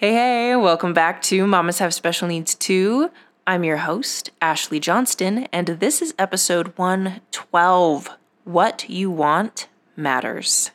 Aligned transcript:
Hey, 0.00 0.14
hey, 0.14 0.56
welcome 0.56 0.94
back 0.94 1.20
to 1.24 1.46
Mamas 1.46 1.78
Have 1.78 1.92
Special 1.92 2.26
Needs 2.26 2.54
Too. 2.54 3.10
I'm 3.46 3.64
your 3.64 3.76
host, 3.76 4.30
Ashley 4.40 4.80
Johnston, 4.80 5.46
and 5.52 5.66
this 5.66 6.00
is 6.00 6.14
episode 6.18 6.72
112 6.78 8.08
What 8.44 8.88
You 8.88 9.10
Want 9.10 9.68
Matters. 9.96 10.70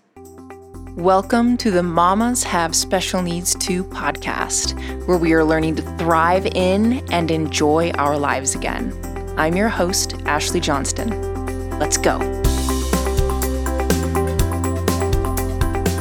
Welcome 0.91 1.57
to 1.57 1.71
the 1.71 1.81
Mamas 1.81 2.43
Have 2.43 2.75
Special 2.75 3.23
Needs 3.23 3.55
Too 3.55 3.83
podcast, 3.85 5.07
where 5.07 5.17
we 5.17 5.33
are 5.33 5.43
learning 5.43 5.77
to 5.77 5.81
thrive 5.97 6.45
in 6.45 7.03
and 7.11 7.31
enjoy 7.31 7.89
our 7.93 8.19
lives 8.19 8.53
again. 8.53 8.93
I'm 9.39 9.55
your 9.55 9.69
host, 9.69 10.21
Ashley 10.27 10.59
Johnston. 10.59 11.79
Let's 11.79 11.97
go. 11.97 12.19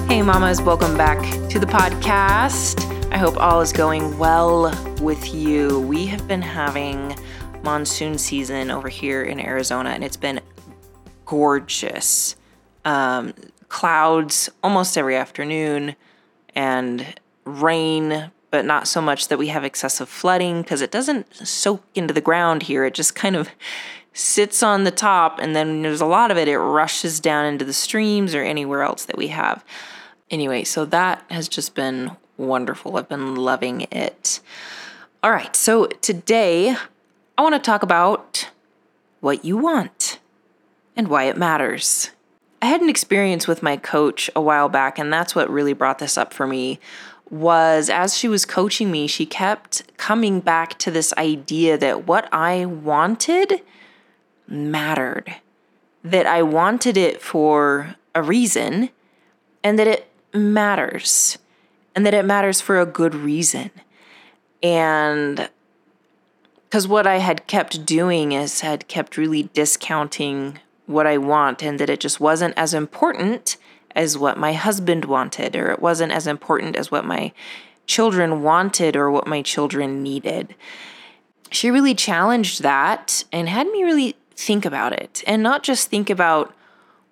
Hey, 0.09 0.20
mamas, 0.20 0.61
welcome 0.61 0.98
back 0.98 1.22
to 1.48 1.59
the 1.59 1.66
podcast. 1.66 2.83
I 3.14 3.16
hope 3.16 3.36
all 3.36 3.60
is 3.60 3.72
going 3.72 4.18
well 4.18 4.74
with 5.00 5.32
you. 5.32 5.79
We 5.82 6.07
have 6.07 6.26
been 6.26 6.43
having 6.43 7.16
monsoon 7.62 8.18
season 8.18 8.72
over 8.72 8.89
here 8.89 9.22
in 9.22 9.39
Arizona, 9.39 9.90
and 9.90 10.02
it's 10.02 10.16
been 10.16 10.40
gorgeous. 11.25 12.34
Um, 12.84 13.32
clouds 13.68 14.50
almost 14.64 14.98
every 14.98 15.14
afternoon, 15.14 15.94
and 16.56 17.14
rain, 17.44 18.32
but 18.50 18.64
not 18.64 18.89
so 18.89 19.00
much 19.00 19.28
that 19.28 19.39
we 19.39 19.46
have 19.46 19.62
excessive 19.62 20.08
flooding 20.08 20.62
because 20.62 20.81
it 20.81 20.90
doesn't 20.90 21.32
soak 21.36 21.84
into 21.94 22.12
the 22.12 22.20
ground 22.20 22.64
here. 22.64 22.84
It 22.84 22.94
just 22.94 23.14
kind 23.14 23.36
of 23.36 23.48
sits 24.12 24.61
on 24.61 24.82
the 24.82 24.90
top, 24.90 25.39
and 25.39 25.54
then 25.54 25.82
there's 25.82 26.00
a 26.00 26.04
lot 26.04 26.32
of 26.32 26.36
it, 26.36 26.48
it 26.48 26.58
rushes 26.58 27.20
down 27.20 27.46
into 27.46 27.64
the 27.64 27.72
streams 27.72 28.34
or 28.34 28.42
anywhere 28.42 28.82
else 28.82 29.04
that 29.04 29.17
we 29.17 29.28
have. 29.28 29.64
Anyway, 30.32 30.64
so 30.64 30.84
that 30.84 31.25
has 31.31 31.48
just 31.48 31.76
been 31.76 32.17
wonderful. 32.36 32.97
I've 32.97 33.08
been 33.08 33.36
loving 33.36 33.83
it. 33.91 34.41
All 35.22 35.30
right, 35.30 35.55
so 35.56 35.86
today 35.86 36.77
I 37.39 37.42
want 37.42 37.55
to 37.55 37.59
talk 37.59 37.83
about 37.83 38.50
what 39.20 39.45
you 39.45 39.56
want 39.56 40.19
and 40.97 41.09
why 41.09 41.25
it 41.25 41.36
matters. 41.36 42.11
I 42.61 42.67
had 42.67 42.81
an 42.81 42.89
experience 42.89 43.47
with 43.47 43.62
my 43.62 43.77
coach 43.77 44.31
a 44.36 44.41
while 44.41 44.69
back 44.69 44.98
and 44.98 45.12
that's 45.12 45.34
what 45.34 45.50
really 45.50 45.72
brought 45.72 45.98
this 45.98 46.17
up 46.17 46.33
for 46.33 46.47
me 46.47 46.78
was 47.31 47.91
as 47.91 48.17
she 48.17 48.28
was 48.28 48.44
coaching 48.44 48.91
me, 48.91 49.06
she 49.06 49.27
kept 49.27 49.83
coming 49.97 50.41
back 50.41 50.78
to 50.78 50.91
this 50.91 51.12
idea 51.14 51.77
that 51.78 52.06
what 52.06 52.28
I 52.33 52.64
wanted 52.66 53.62
mattered. 54.47 55.34
That 56.03 56.27
I 56.27 56.42
wanted 56.42 56.97
it 56.97 57.22
for 57.22 57.97
a 58.14 58.22
reason 58.22 58.91
and 59.62 59.78
that 59.78 59.89
it 59.89 60.09
matters 60.33 61.39
and 61.95 62.05
that 62.05 62.14
it 62.14 62.25
matters 62.25 62.61
for 62.61 62.81
a 62.81 62.87
good 62.87 63.14
reason. 63.14 63.70
And 64.62 65.48
because 66.64 66.89
what 66.89 67.06
I 67.06 67.19
had 67.19 67.47
kept 67.47 67.87
doing 67.87 68.33
is 68.33 68.62
had 68.62 68.89
kept 68.89 69.17
really 69.17 69.45
discounting 69.53 70.59
what 70.87 71.06
I 71.06 71.19
want 71.19 71.62
and 71.62 71.78
that 71.78 71.91
it 71.91 72.00
just 72.00 72.20
wasn't 72.20 72.55
as 72.56 72.75
important 72.75 73.56
as 73.95 74.19
what 74.19 74.37
my 74.37 74.53
husband 74.55 75.05
wanted, 75.05 75.55
or 75.55 75.70
it 75.70 75.81
wasn't 75.81 76.12
as 76.12 76.27
important 76.27 76.75
as 76.75 76.91
what 76.91 77.05
my 77.05 77.33
children 77.87 78.42
wanted 78.42 78.97
or 78.97 79.11
what 79.11 79.27
my 79.27 79.41
children 79.41 80.03
needed. 80.03 80.55
She 81.50 81.70
really 81.70 81.95
challenged 81.95 82.62
that 82.62 83.25
and 83.31 83.48
had 83.48 83.69
me 83.69 83.84
really 83.84 84.17
think 84.34 84.65
about 84.65 84.92
it 84.92 85.22
and 85.27 85.42
not 85.42 85.62
just 85.62 85.89
think 85.89 86.11
about 86.11 86.53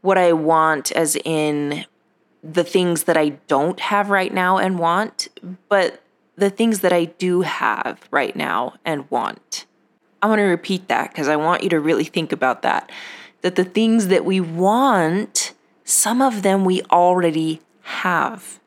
what 0.00 0.19
I 0.19 0.33
want 0.33 0.91
as 0.92 1.16
in 1.25 1.84
the 2.42 2.64
things 2.64 3.04
that 3.04 3.16
I 3.16 3.30
don't 3.46 3.78
have 3.78 4.10
right 4.10 4.32
now 4.32 4.58
and 4.58 4.78
want, 4.78 5.28
but 5.68 6.02
the 6.36 6.50
things 6.50 6.80
that 6.80 6.92
I 6.92 7.04
do 7.04 7.42
have 7.42 8.00
right 8.10 8.34
now 8.34 8.74
and 8.84 9.08
want. 9.10 9.66
I 10.20 10.26
want 10.26 10.38
to 10.38 10.44
repeat 10.44 10.88
that 10.88 11.10
because 11.10 11.28
I 11.28 11.36
want 11.36 11.62
you 11.62 11.68
to 11.70 11.80
really 11.80 12.04
think 12.04 12.32
about 12.32 12.62
that. 12.62 12.90
That 13.42 13.56
the 13.56 13.64
things 13.64 14.08
that 14.08 14.25
we 14.25 14.41
want, 14.41 15.52
some 15.84 16.22
of 16.22 16.42
them 16.42 16.64
we 16.64 16.82
already 16.84 17.60
have, 17.82 18.60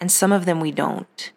and 0.00 0.10
some 0.10 0.32
of 0.32 0.44
them 0.44 0.60
we 0.60 0.70
don't. 0.70 1.32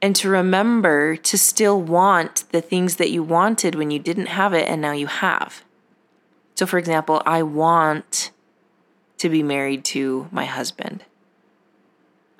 And 0.00 0.14
to 0.16 0.28
remember 0.28 1.16
to 1.16 1.38
still 1.38 1.80
want 1.80 2.44
the 2.52 2.60
things 2.60 2.96
that 2.96 3.10
you 3.10 3.22
wanted 3.22 3.74
when 3.74 3.90
you 3.90 3.98
didn't 3.98 4.26
have 4.26 4.52
it 4.52 4.68
and 4.68 4.80
now 4.80 4.92
you 4.92 5.06
have. 5.06 5.64
So, 6.54 6.66
for 6.66 6.78
example, 6.78 7.22
I 7.24 7.42
want 7.42 8.30
to 9.24 9.30
be 9.30 9.42
married 9.42 9.86
to 9.86 10.28
my 10.30 10.44
husband. 10.44 11.02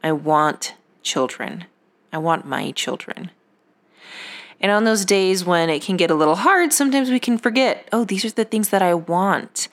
I 0.03 0.13
want 0.13 0.75
children. 1.03 1.65
I 2.13 2.19
want 2.19 2.45
my 2.45 2.73
children. 2.73 3.31
And 4.61 4.71
on 4.71 4.85
those 4.85 5.07
days 5.07 5.47
when 5.47 5.71
it 5.71 5.81
can 5.81 5.97
get 5.97 6.11
a 6.11 6.15
little 6.15 6.35
hard, 6.35 6.75
sometimes 6.75 7.09
we 7.09 7.19
can 7.19 7.39
forget, 7.39 7.89
oh, 7.91 8.05
these 8.05 8.23
are 8.27 8.31
the 8.31 8.45
things 8.45 8.69
that 8.69 8.83
I 8.83 8.93
want. 8.93 9.69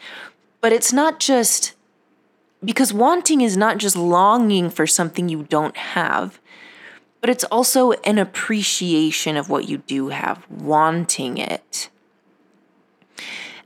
But 0.62 0.72
it's 0.72 0.94
not 0.94 1.20
just 1.20 1.74
because 2.64 2.94
wanting 2.94 3.42
is 3.42 3.58
not 3.58 3.78
just 3.78 3.98
longing 3.98 4.70
for 4.70 4.88
something 4.88 5.28
you 5.28 5.44
don't 5.44 5.76
have, 5.76 6.40
but 7.20 7.30
it's 7.30 7.44
also 7.44 7.92
an 8.06 8.20
appreciation 8.20 9.36
of 9.36 9.50
what 9.50 9.68
you 9.68 9.80
do 9.80 10.10
have, 10.10 10.50
wanting 10.50 11.38
it 11.38 11.90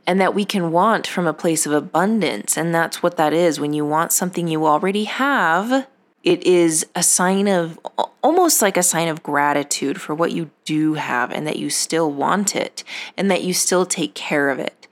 and 0.07 0.21
that 0.21 0.35
we 0.35 0.45
can 0.45 0.71
want 0.71 1.07
from 1.07 1.27
a 1.27 1.33
place 1.33 1.66
of 1.66 1.71
abundance. 1.71 2.57
And 2.57 2.73
that's 2.73 3.01
what 3.01 3.17
that 3.17 3.33
is. 3.33 3.59
When 3.59 3.73
you 3.73 3.85
want 3.85 4.11
something 4.11 4.47
you 4.47 4.66
already 4.66 5.05
have, 5.05 5.88
it 6.23 6.43
is 6.43 6.85
a 6.95 7.03
sign 7.03 7.47
of 7.47 7.79
almost 8.23 8.61
like 8.61 8.77
a 8.77 8.83
sign 8.83 9.07
of 9.07 9.23
gratitude 9.23 10.01
for 10.01 10.16
what 10.16 10.31
you 10.31 10.49
do 10.66 10.95
have 10.95 11.31
and 11.31 11.45
that 11.45 11.57
you 11.57 11.69
still 11.69 12.11
want 12.11 12.55
it 12.55 12.83
and 13.16 13.29
that 13.29 13.43
you 13.43 13.53
still 13.53 13.85
take 13.85 14.16
care 14.16 14.49
of 14.49 14.59
it. 14.59 14.88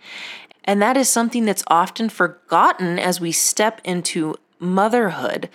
And 0.63 0.81
that 0.81 0.96
is 0.96 1.09
something 1.09 1.45
that's 1.45 1.63
often 1.68 2.09
forgotten 2.09 3.00
as 3.00 3.19
we 3.19 3.31
step 3.31 3.81
into 3.84 4.35
motherhood, 4.59 5.50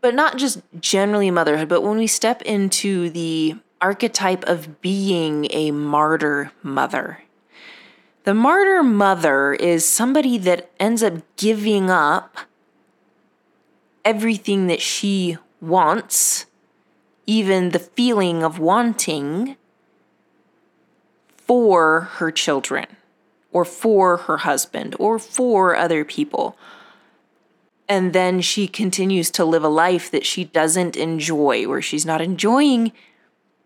but 0.00 0.14
not 0.14 0.38
just 0.38 0.60
generally 0.80 1.30
motherhood, 1.30 1.68
but 1.68 1.82
when 1.82 1.98
we 1.98 2.06
step 2.06 2.42
into 2.42 3.10
the 3.10 3.56
archetype 3.80 4.44
of 4.44 4.80
being 4.80 5.46
a 5.50 5.70
martyr 5.70 6.50
mother 6.62 7.18
the 8.24 8.34
martyr 8.34 8.82
mother 8.82 9.54
is 9.54 9.88
somebody 9.88 10.36
that 10.38 10.70
ends 10.78 11.02
up 11.02 11.14
giving 11.36 11.90
up 11.90 12.36
everything 14.04 14.66
that 14.66 14.80
she 14.80 15.38
wants, 15.60 16.46
even 17.26 17.70
the 17.70 17.78
feeling 17.78 18.42
of 18.42 18.58
wanting, 18.58 19.56
for 21.36 22.02
her 22.02 22.30
children, 22.30 22.86
or 23.52 23.64
for 23.64 24.18
her 24.18 24.38
husband, 24.38 24.94
or 24.98 25.18
for 25.18 25.74
other 25.74 26.04
people. 26.04 26.56
And 27.88 28.12
then 28.12 28.40
she 28.40 28.68
continues 28.68 29.30
to 29.32 29.44
live 29.44 29.64
a 29.64 29.68
life 29.68 30.10
that 30.12 30.24
she 30.24 30.44
doesn't 30.44 30.96
enjoy, 30.96 31.66
where 31.66 31.82
she's 31.82 32.06
not 32.06 32.20
enjoying 32.20 32.92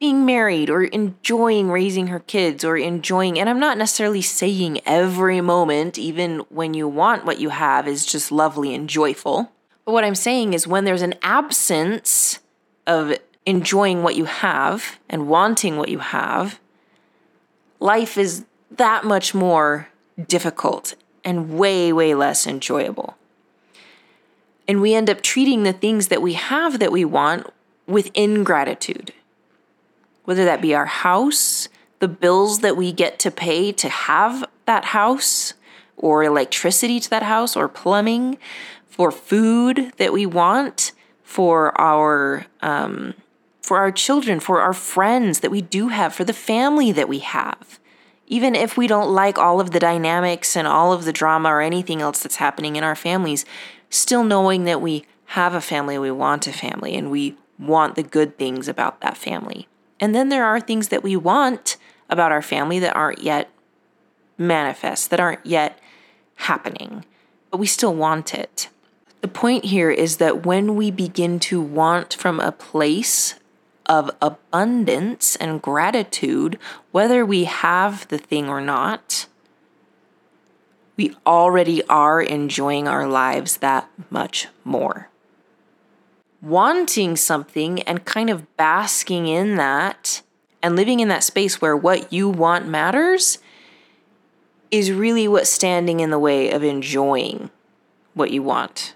being 0.00 0.26
married 0.26 0.70
or 0.70 0.84
enjoying 0.84 1.70
raising 1.70 2.08
her 2.08 2.20
kids 2.20 2.64
or 2.64 2.76
enjoying, 2.76 3.38
and 3.38 3.48
I'm 3.48 3.60
not 3.60 3.78
necessarily 3.78 4.22
saying 4.22 4.80
every 4.84 5.40
moment, 5.40 5.98
even 5.98 6.40
when 6.48 6.74
you 6.74 6.88
want 6.88 7.24
what 7.24 7.38
you 7.38 7.50
have, 7.50 7.86
is 7.86 8.04
just 8.04 8.32
lovely 8.32 8.74
and 8.74 8.88
joyful. 8.88 9.50
But 9.84 9.92
what 9.92 10.04
I'm 10.04 10.14
saying 10.14 10.54
is 10.54 10.66
when 10.66 10.84
there's 10.84 11.02
an 11.02 11.14
absence 11.22 12.40
of 12.86 13.14
enjoying 13.46 14.02
what 14.02 14.16
you 14.16 14.24
have 14.24 14.98
and 15.08 15.28
wanting 15.28 15.76
what 15.76 15.88
you 15.88 15.98
have, 15.98 16.58
life 17.80 18.18
is 18.18 18.44
that 18.70 19.04
much 19.04 19.34
more 19.34 19.88
difficult 20.28 20.94
and 21.24 21.56
way, 21.58 21.92
way 21.92 22.14
less 22.14 22.46
enjoyable. 22.46 23.16
And 24.66 24.80
we 24.80 24.94
end 24.94 25.10
up 25.10 25.20
treating 25.20 25.62
the 25.62 25.72
things 25.72 26.08
that 26.08 26.22
we 26.22 26.34
have 26.34 26.78
that 26.78 26.92
we 26.92 27.04
want 27.04 27.46
with 27.86 28.10
ingratitude 28.14 29.12
whether 30.24 30.44
that 30.44 30.60
be 30.60 30.74
our 30.74 30.86
house, 30.86 31.68
the 32.00 32.08
bills 32.08 32.60
that 32.60 32.76
we 32.76 32.92
get 32.92 33.18
to 33.20 33.30
pay 33.30 33.72
to 33.72 33.88
have 33.88 34.44
that 34.66 34.86
house, 34.86 35.54
or 35.96 36.24
electricity 36.24 36.98
to 37.00 37.10
that 37.10 37.22
house, 37.22 37.56
or 37.56 37.68
plumbing, 37.68 38.38
for 38.86 39.10
food 39.10 39.92
that 39.96 40.12
we 40.12 40.26
want, 40.26 40.92
for 41.22 41.78
our 41.80 42.46
um, 42.62 43.14
for 43.62 43.78
our 43.78 43.90
children, 43.90 44.40
for 44.40 44.60
our 44.60 44.74
friends 44.74 45.40
that 45.40 45.50
we 45.50 45.62
do 45.62 45.88
have, 45.88 46.14
for 46.14 46.24
the 46.24 46.34
family 46.34 46.92
that 46.92 47.08
we 47.08 47.20
have. 47.20 47.80
Even 48.26 48.54
if 48.54 48.76
we 48.76 48.86
don't 48.86 49.10
like 49.10 49.38
all 49.38 49.58
of 49.58 49.70
the 49.70 49.80
dynamics 49.80 50.54
and 50.54 50.66
all 50.66 50.92
of 50.92 51.04
the 51.04 51.12
drama 51.12 51.48
or 51.48 51.62
anything 51.62 52.02
else 52.02 52.22
that's 52.22 52.36
happening 52.36 52.76
in 52.76 52.84
our 52.84 52.94
families, 52.94 53.44
still 53.88 54.22
knowing 54.22 54.64
that 54.64 54.82
we 54.82 55.06
have 55.26 55.54
a 55.54 55.60
family, 55.60 55.98
we 55.98 56.10
want 56.10 56.46
a 56.46 56.52
family, 56.52 56.94
and 56.94 57.10
we 57.10 57.36
want 57.58 57.94
the 57.94 58.02
good 58.02 58.36
things 58.36 58.68
about 58.68 59.00
that 59.00 59.16
family. 59.16 59.66
And 60.00 60.14
then 60.14 60.28
there 60.28 60.44
are 60.44 60.60
things 60.60 60.88
that 60.88 61.02
we 61.02 61.16
want 61.16 61.76
about 62.10 62.32
our 62.32 62.42
family 62.42 62.78
that 62.80 62.96
aren't 62.96 63.22
yet 63.22 63.50
manifest, 64.36 65.10
that 65.10 65.20
aren't 65.20 65.44
yet 65.46 65.78
happening, 66.36 67.04
but 67.50 67.58
we 67.58 67.66
still 67.66 67.94
want 67.94 68.34
it. 68.34 68.68
The 69.20 69.28
point 69.28 69.66
here 69.66 69.90
is 69.90 70.18
that 70.18 70.44
when 70.44 70.76
we 70.76 70.90
begin 70.90 71.40
to 71.40 71.60
want 71.60 72.14
from 72.14 72.40
a 72.40 72.52
place 72.52 73.36
of 73.86 74.10
abundance 74.20 75.36
and 75.36 75.62
gratitude, 75.62 76.58
whether 76.90 77.24
we 77.24 77.44
have 77.44 78.06
the 78.08 78.18
thing 78.18 78.48
or 78.48 78.60
not, 78.60 79.26
we 80.96 81.16
already 81.26 81.82
are 81.84 82.20
enjoying 82.20 82.86
our 82.86 83.06
lives 83.06 83.58
that 83.58 83.88
much 84.10 84.48
more. 84.64 85.08
Wanting 86.44 87.16
something 87.16 87.80
and 87.84 88.04
kind 88.04 88.28
of 88.28 88.54
basking 88.58 89.26
in 89.26 89.56
that 89.56 90.20
and 90.62 90.76
living 90.76 91.00
in 91.00 91.08
that 91.08 91.24
space 91.24 91.62
where 91.62 91.74
what 91.74 92.12
you 92.12 92.28
want 92.28 92.68
matters 92.68 93.38
is 94.70 94.92
really 94.92 95.26
what's 95.26 95.48
standing 95.48 96.00
in 96.00 96.10
the 96.10 96.18
way 96.18 96.50
of 96.50 96.62
enjoying 96.62 97.48
what 98.12 98.30
you 98.30 98.42
want. 98.42 98.94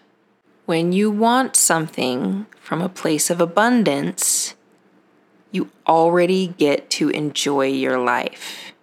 When 0.67 0.93
you 0.93 1.11
want 1.11 1.57
something 1.57 2.45
from 2.61 2.83
a 2.83 2.89
place 2.91 3.31
of 3.31 3.41
abundance, 3.41 4.55
you 5.51 5.71
already 5.87 6.49
get 6.59 6.91
to 6.91 7.09
enjoy 7.09 7.69
your 7.69 7.99
life. 7.99 8.75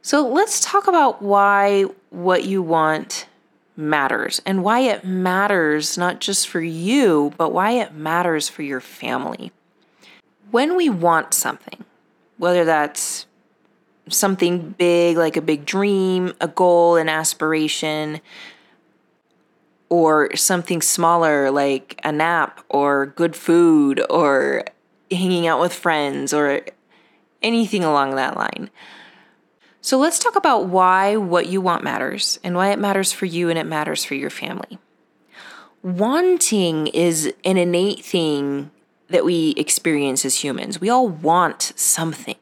So 0.00 0.26
let's 0.26 0.60
talk 0.60 0.88
about 0.88 1.20
why 1.20 1.82
what 2.08 2.44
you 2.44 2.62
want 2.62 3.26
matters 3.76 4.40
and 4.44 4.62
why 4.62 4.80
it 4.80 5.04
matters 5.04 5.96
not 5.96 6.20
just 6.20 6.48
for 6.48 6.60
you, 6.60 7.32
but 7.36 7.52
why 7.52 7.72
it 7.72 7.94
matters 7.94 8.48
for 8.48 8.62
your 8.62 8.80
family. 8.80 9.52
When 10.50 10.76
we 10.76 10.88
want 10.88 11.32
something, 11.32 11.84
whether 12.36 12.64
that's 12.64 13.26
something 14.08 14.70
big 14.70 15.16
like 15.16 15.36
a 15.36 15.42
big 15.42 15.64
dream, 15.64 16.34
a 16.40 16.48
goal, 16.48 16.96
an 16.96 17.08
aspiration, 17.08 18.20
or 19.88 20.34
something 20.36 20.80
smaller 20.80 21.50
like 21.50 22.00
a 22.02 22.10
nap 22.10 22.64
or 22.68 23.06
good 23.06 23.36
food 23.36 24.02
or 24.08 24.64
hanging 25.10 25.46
out 25.46 25.60
with 25.60 25.72
friends 25.72 26.32
or 26.32 26.62
anything 27.42 27.84
along 27.84 28.14
that 28.16 28.36
line. 28.36 28.70
So 29.84 29.98
let's 29.98 30.20
talk 30.20 30.36
about 30.36 30.66
why 30.66 31.16
what 31.16 31.46
you 31.46 31.60
want 31.60 31.82
matters 31.82 32.38
and 32.44 32.54
why 32.54 32.70
it 32.70 32.78
matters 32.78 33.12
for 33.12 33.26
you 33.26 33.50
and 33.50 33.58
it 33.58 33.66
matters 33.66 34.04
for 34.04 34.14
your 34.14 34.30
family. 34.30 34.78
Wanting 35.82 36.86
is 36.86 37.34
an 37.44 37.56
innate 37.56 38.04
thing 38.04 38.70
that 39.08 39.24
we 39.24 39.50
experience 39.56 40.24
as 40.24 40.44
humans. 40.44 40.80
We 40.80 40.88
all 40.88 41.08
want 41.08 41.72
something. 41.74 42.36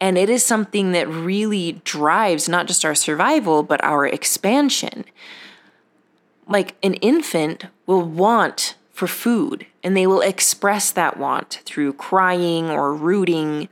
And 0.00 0.18
it 0.18 0.28
is 0.28 0.44
something 0.44 0.90
that 0.90 1.08
really 1.08 1.80
drives 1.84 2.48
not 2.48 2.66
just 2.66 2.84
our 2.84 2.96
survival, 2.96 3.62
but 3.62 3.82
our 3.84 4.04
expansion. 4.04 5.04
Like 6.48 6.74
an 6.82 6.94
infant 6.94 7.66
will 7.86 8.02
want 8.02 8.74
for 8.90 9.06
food, 9.06 9.66
and 9.84 9.96
they 9.96 10.06
will 10.06 10.20
express 10.20 10.90
that 10.90 11.16
want 11.16 11.60
through 11.64 11.92
crying 11.92 12.70
or 12.70 12.92
rooting. 12.92 13.68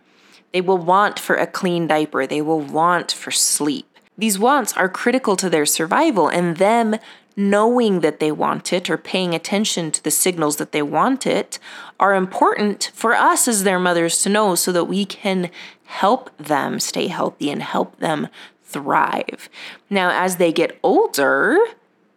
They 0.52 0.60
will 0.60 0.78
want 0.78 1.18
for 1.18 1.36
a 1.36 1.46
clean 1.46 1.86
diaper, 1.86 2.26
they 2.26 2.42
will 2.42 2.60
want 2.60 3.12
for 3.12 3.30
sleep. 3.30 3.86
These 4.16 4.38
wants 4.38 4.72
are 4.76 4.88
critical 4.88 5.36
to 5.36 5.48
their 5.48 5.66
survival, 5.66 6.28
and 6.28 6.56
them 6.56 6.96
knowing 7.36 8.00
that 8.00 8.18
they 8.18 8.32
want 8.32 8.72
it 8.72 8.90
or 8.90 8.98
paying 8.98 9.32
attention 9.32 9.92
to 9.92 10.02
the 10.02 10.10
signals 10.10 10.56
that 10.56 10.72
they 10.72 10.82
want 10.82 11.24
it 11.24 11.58
are 12.00 12.16
important 12.16 12.90
for 12.92 13.14
us 13.14 13.46
as 13.46 13.62
their 13.62 13.78
mothers 13.78 14.18
to 14.18 14.28
know 14.28 14.56
so 14.56 14.72
that 14.72 14.86
we 14.86 15.04
can 15.04 15.48
help 15.84 16.36
them 16.36 16.80
stay 16.80 17.06
healthy 17.06 17.48
and 17.48 17.62
help 17.62 17.96
them 18.00 18.26
thrive. 18.64 19.48
Now, 19.88 20.10
as 20.10 20.36
they 20.36 20.52
get 20.52 20.80
older, 20.82 21.56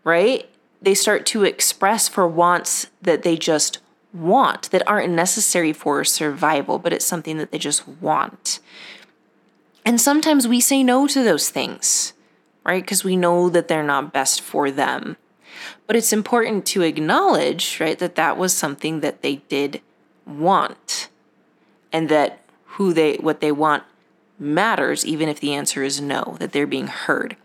right, 0.04 0.50
they 0.82 0.96
start 0.96 1.28
to 1.28 1.44
express 1.44 2.10
for 2.10 2.28
wants 2.28 2.88
that 3.04 3.22
they 3.22 3.38
just 3.38 3.78
want, 4.14 4.70
that 4.72 4.88
aren't 4.88 5.14
necessary 5.14 5.74
for 5.74 6.04
survival, 6.04 6.80
but 6.80 6.94
it's 6.94 7.06
something 7.06 7.38
that 7.38 7.52
they 7.52 7.58
just 7.58 7.88
want. 7.88 8.60
And 9.86 10.00
sometimes 10.00 10.48
we 10.48 10.60
say 10.60 10.84
no 10.84 11.08
to 11.08 11.24
those 11.24 11.50
things, 11.50 12.14
right? 12.64 12.84
Because 12.84 13.04
we 13.04 13.16
know 13.16 13.50
that 13.50 13.68
they're 13.68 13.84
not 13.84 14.14
best 14.14 14.42
for 14.42 14.70
them. 14.70 15.18
But 15.88 15.96
it's 15.96 16.14
important 16.14 16.66
to 16.68 16.82
acknowledge, 16.82 17.80
right, 17.80 17.98
that 18.00 18.16
that 18.16 18.38
was 18.38 18.54
something 18.54 19.02
that 19.02 19.22
they 19.22 19.38
did 19.48 19.82
want 20.26 21.10
and 21.92 22.10
that 22.10 22.40
who 22.66 22.94
they 22.94 23.16
what 23.16 23.42
they 23.42 23.52
want 23.52 23.84
matters 24.40 25.06
even 25.06 25.30
if 25.30 25.40
the 25.40 25.54
answer 25.54 25.84
is 25.84 26.02
no, 26.02 26.36
that 26.40 26.52
they're 26.52 26.68
being 26.68 26.88
heard. 26.88 27.36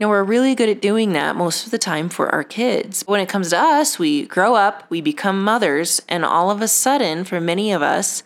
Now, 0.00 0.08
we're 0.10 0.22
really 0.22 0.54
good 0.54 0.68
at 0.68 0.80
doing 0.80 1.12
that 1.14 1.34
most 1.34 1.64
of 1.64 1.72
the 1.72 1.78
time 1.78 2.08
for 2.08 2.28
our 2.32 2.44
kids. 2.44 3.02
When 3.06 3.20
it 3.20 3.28
comes 3.28 3.50
to 3.50 3.58
us, 3.58 3.98
we 3.98 4.26
grow 4.26 4.54
up, 4.54 4.84
we 4.88 5.00
become 5.00 5.42
mothers, 5.42 6.00
and 6.08 6.24
all 6.24 6.52
of 6.52 6.62
a 6.62 6.68
sudden, 6.68 7.24
for 7.24 7.40
many 7.40 7.72
of 7.72 7.82
us, 7.82 8.22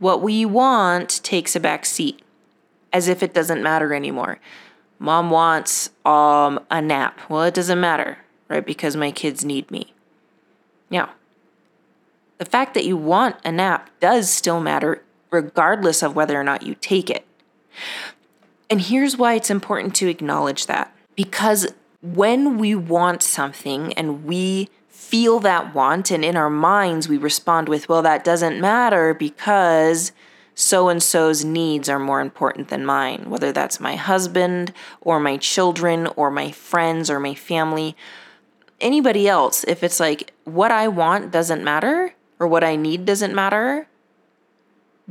what 0.00 0.20
we 0.20 0.44
want 0.44 1.22
takes 1.22 1.54
a 1.54 1.60
back 1.60 1.86
seat 1.86 2.22
as 2.92 3.06
if 3.06 3.22
it 3.22 3.32
doesn't 3.32 3.62
matter 3.62 3.94
anymore. 3.94 4.40
Mom 4.98 5.30
wants 5.30 5.90
um, 6.04 6.58
a 6.70 6.82
nap. 6.82 7.20
Well, 7.28 7.44
it 7.44 7.54
doesn't 7.54 7.80
matter, 7.80 8.18
right? 8.48 8.64
Because 8.64 8.96
my 8.96 9.12
kids 9.12 9.44
need 9.44 9.70
me. 9.70 9.94
Now, 10.90 11.10
the 12.38 12.44
fact 12.44 12.74
that 12.74 12.84
you 12.84 12.96
want 12.96 13.36
a 13.44 13.52
nap 13.52 13.90
does 14.00 14.28
still 14.28 14.60
matter, 14.60 15.02
regardless 15.30 16.02
of 16.02 16.16
whether 16.16 16.38
or 16.38 16.44
not 16.44 16.64
you 16.64 16.74
take 16.74 17.08
it. 17.08 17.24
And 18.68 18.80
here's 18.80 19.16
why 19.16 19.34
it's 19.34 19.50
important 19.50 19.94
to 19.96 20.08
acknowledge 20.08 20.66
that 20.66 20.92
because 21.16 21.68
when 22.00 22.58
we 22.58 22.74
want 22.74 23.22
something 23.22 23.92
and 23.94 24.24
we 24.24 24.68
feel 24.88 25.40
that 25.40 25.74
want, 25.74 26.10
and 26.10 26.24
in 26.24 26.36
our 26.36 26.50
minds 26.50 27.08
we 27.08 27.18
respond 27.18 27.68
with, 27.68 27.88
well, 27.88 28.02
that 28.02 28.24
doesn't 28.24 28.60
matter 28.60 29.14
because 29.14 30.12
so 30.54 30.88
and 30.88 31.02
so's 31.02 31.44
needs 31.44 31.88
are 31.88 31.98
more 31.98 32.20
important 32.20 32.68
than 32.68 32.84
mine, 32.84 33.30
whether 33.30 33.52
that's 33.52 33.80
my 33.80 33.96
husband 33.96 34.72
or 35.00 35.18
my 35.18 35.36
children 35.36 36.06
or 36.16 36.30
my 36.30 36.50
friends 36.50 37.08
or 37.08 37.18
my 37.18 37.34
family, 37.34 37.96
anybody 38.80 39.28
else, 39.28 39.64
if 39.64 39.82
it's 39.82 40.00
like 40.00 40.32
what 40.44 40.70
I 40.70 40.88
want 40.88 41.30
doesn't 41.30 41.64
matter 41.64 42.14
or 42.38 42.46
what 42.46 42.64
I 42.64 42.76
need 42.76 43.04
doesn't 43.04 43.34
matter 43.34 43.86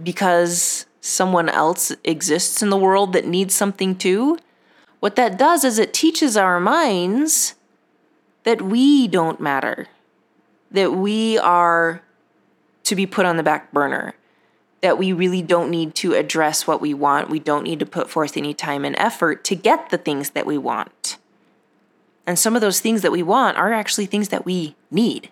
because 0.01 0.85
someone 0.99 1.49
else 1.49 1.91
exists 2.03 2.61
in 2.61 2.69
the 2.69 2.77
world 2.77 3.13
that 3.13 3.25
needs 3.25 3.55
something 3.55 3.95
too, 3.95 4.37
what 5.01 5.15
that 5.17 5.37
does 5.37 5.63
is 5.65 5.79
it 5.79 5.93
teaches 5.93 6.37
our 6.37 6.59
minds 6.59 7.55
that 8.43 8.61
we 8.61 9.07
don't 9.07 9.41
matter, 9.41 9.87
that 10.69 10.93
we 10.93 11.37
are 11.39 12.01
to 12.83 12.95
be 12.95 13.05
put 13.05 13.25
on 13.25 13.35
the 13.35 13.43
back 13.43 13.71
burner, 13.73 14.13
that 14.81 14.99
we 14.99 15.11
really 15.11 15.41
don't 15.41 15.71
need 15.71 15.95
to 15.95 16.13
address 16.13 16.67
what 16.67 16.81
we 16.81 16.93
want. 16.93 17.29
We 17.29 17.39
don't 17.39 17.63
need 17.63 17.79
to 17.79 17.85
put 17.85 18.09
forth 18.09 18.37
any 18.37 18.53
time 18.53 18.85
and 18.85 18.95
effort 18.97 19.43
to 19.45 19.55
get 19.55 19.89
the 19.89 19.97
things 19.97 20.31
that 20.31 20.45
we 20.45 20.57
want. 20.57 21.17
And 22.27 22.37
some 22.37 22.55
of 22.55 22.61
those 22.61 22.79
things 22.79 23.01
that 23.01 23.11
we 23.11 23.23
want 23.23 23.57
are 23.57 23.73
actually 23.73 24.05
things 24.05 24.29
that 24.29 24.45
we 24.45 24.75
need. 24.91 25.29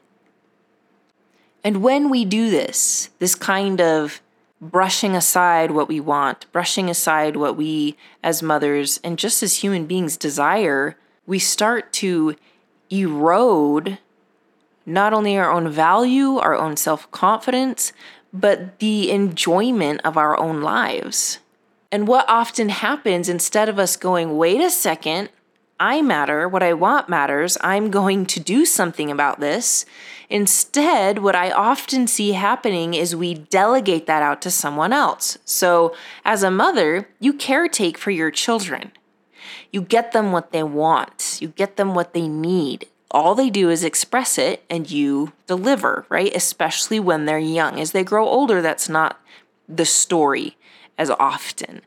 And 1.63 1.83
when 1.83 2.09
we 2.09 2.25
do 2.25 2.49
this, 2.49 3.09
this 3.19 3.35
kind 3.35 3.79
of 3.79 4.19
brushing 4.61 5.15
aside 5.15 5.71
what 5.71 5.87
we 5.87 5.99
want, 5.99 6.51
brushing 6.51 6.89
aside 6.89 7.35
what 7.35 7.55
we 7.55 7.95
as 8.23 8.43
mothers 8.43 8.99
and 9.03 9.17
just 9.17 9.41
as 9.41 9.63
human 9.63 9.85
beings 9.85 10.17
desire, 10.17 10.97
we 11.25 11.39
start 11.39 11.93
to 11.93 12.35
erode 12.89 13.99
not 14.85 15.13
only 15.13 15.37
our 15.37 15.51
own 15.51 15.69
value, 15.69 16.37
our 16.37 16.55
own 16.55 16.75
self 16.75 17.09
confidence, 17.11 17.93
but 18.33 18.79
the 18.79 19.11
enjoyment 19.11 20.01
of 20.03 20.17
our 20.17 20.39
own 20.39 20.61
lives. 20.61 21.39
And 21.91 22.07
what 22.07 22.29
often 22.29 22.69
happens 22.69 23.29
instead 23.29 23.69
of 23.69 23.79
us 23.79 23.95
going, 23.95 24.37
wait 24.37 24.61
a 24.61 24.69
second, 24.69 25.29
I 25.79 26.01
matter, 26.01 26.47
what 26.47 26.61
I 26.61 26.73
want 26.73 27.07
matters, 27.07 27.57
I'm 27.61 27.89
going 27.89 28.25
to 28.27 28.39
do 28.39 28.65
something 28.65 29.09
about 29.09 29.39
this. 29.39 29.85
Instead, 30.29 31.19
what 31.19 31.35
I 31.35 31.51
often 31.51 32.05
see 32.05 32.33
happening 32.33 32.93
is 32.93 33.15
we 33.15 33.33
delegate 33.33 34.05
that 34.05 34.21
out 34.21 34.41
to 34.41 34.51
someone 34.51 34.91
else. 34.91 35.37
So, 35.45 35.95
as 36.25 36.43
a 36.43 36.51
mother, 36.51 37.07
you 37.19 37.33
caretake 37.33 37.97
for 37.97 38.11
your 38.11 38.29
children. 38.29 38.91
You 39.71 39.81
get 39.81 40.11
them 40.11 40.31
what 40.31 40.51
they 40.51 40.63
want, 40.63 41.37
you 41.39 41.47
get 41.47 41.77
them 41.77 41.95
what 41.95 42.13
they 42.13 42.27
need. 42.27 42.87
All 43.11 43.33
they 43.33 43.49
do 43.49 43.69
is 43.69 43.83
express 43.83 44.37
it 44.37 44.63
and 44.69 44.89
you 44.89 45.31
deliver, 45.47 46.05
right? 46.09 46.35
Especially 46.35 46.99
when 46.99 47.25
they're 47.25 47.39
young. 47.39 47.79
As 47.79 47.91
they 47.91 48.03
grow 48.03 48.27
older, 48.27 48.61
that's 48.61 48.87
not 48.87 49.19
the 49.67 49.85
story 49.85 50.57
as 50.95 51.09
often. 51.11 51.81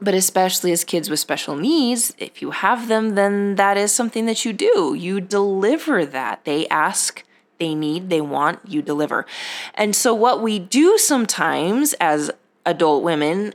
But 0.00 0.14
especially 0.14 0.70
as 0.72 0.84
kids 0.84 1.10
with 1.10 1.18
special 1.18 1.56
needs, 1.56 2.14
if 2.18 2.40
you 2.40 2.52
have 2.52 2.88
them, 2.88 3.16
then 3.16 3.56
that 3.56 3.76
is 3.76 3.92
something 3.92 4.26
that 4.26 4.44
you 4.44 4.52
do. 4.52 4.94
You 4.96 5.20
deliver 5.20 6.06
that. 6.06 6.44
They 6.44 6.68
ask, 6.68 7.24
they 7.58 7.74
need, 7.74 8.08
they 8.08 8.20
want, 8.20 8.60
you 8.64 8.80
deliver. 8.80 9.26
And 9.74 9.96
so, 9.96 10.14
what 10.14 10.40
we 10.40 10.60
do 10.60 10.98
sometimes 10.98 11.94
as 11.94 12.30
adult 12.64 13.02
women 13.02 13.54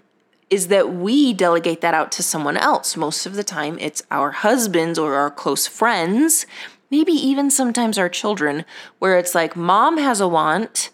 is 0.50 0.68
that 0.68 0.94
we 0.94 1.34
delegate 1.34 1.82
that 1.82 1.94
out 1.94 2.12
to 2.12 2.22
someone 2.24 2.58
else. 2.58 2.98
Most 2.98 3.26
of 3.26 3.36
the 3.36 3.44
time, 3.44 3.78
it's 3.80 4.04
our 4.12 4.32
husbands 4.32 5.00
or 5.00 5.16
our 5.16 5.32
close 5.32 5.66
friends 5.66 6.46
maybe 6.94 7.14
even 7.14 7.50
sometimes 7.50 7.98
our 7.98 8.08
children, 8.08 8.64
where 9.00 9.18
it's 9.18 9.34
like 9.34 9.56
mom 9.56 9.98
has 9.98 10.22
a 10.22 10.28
want, 10.28 10.92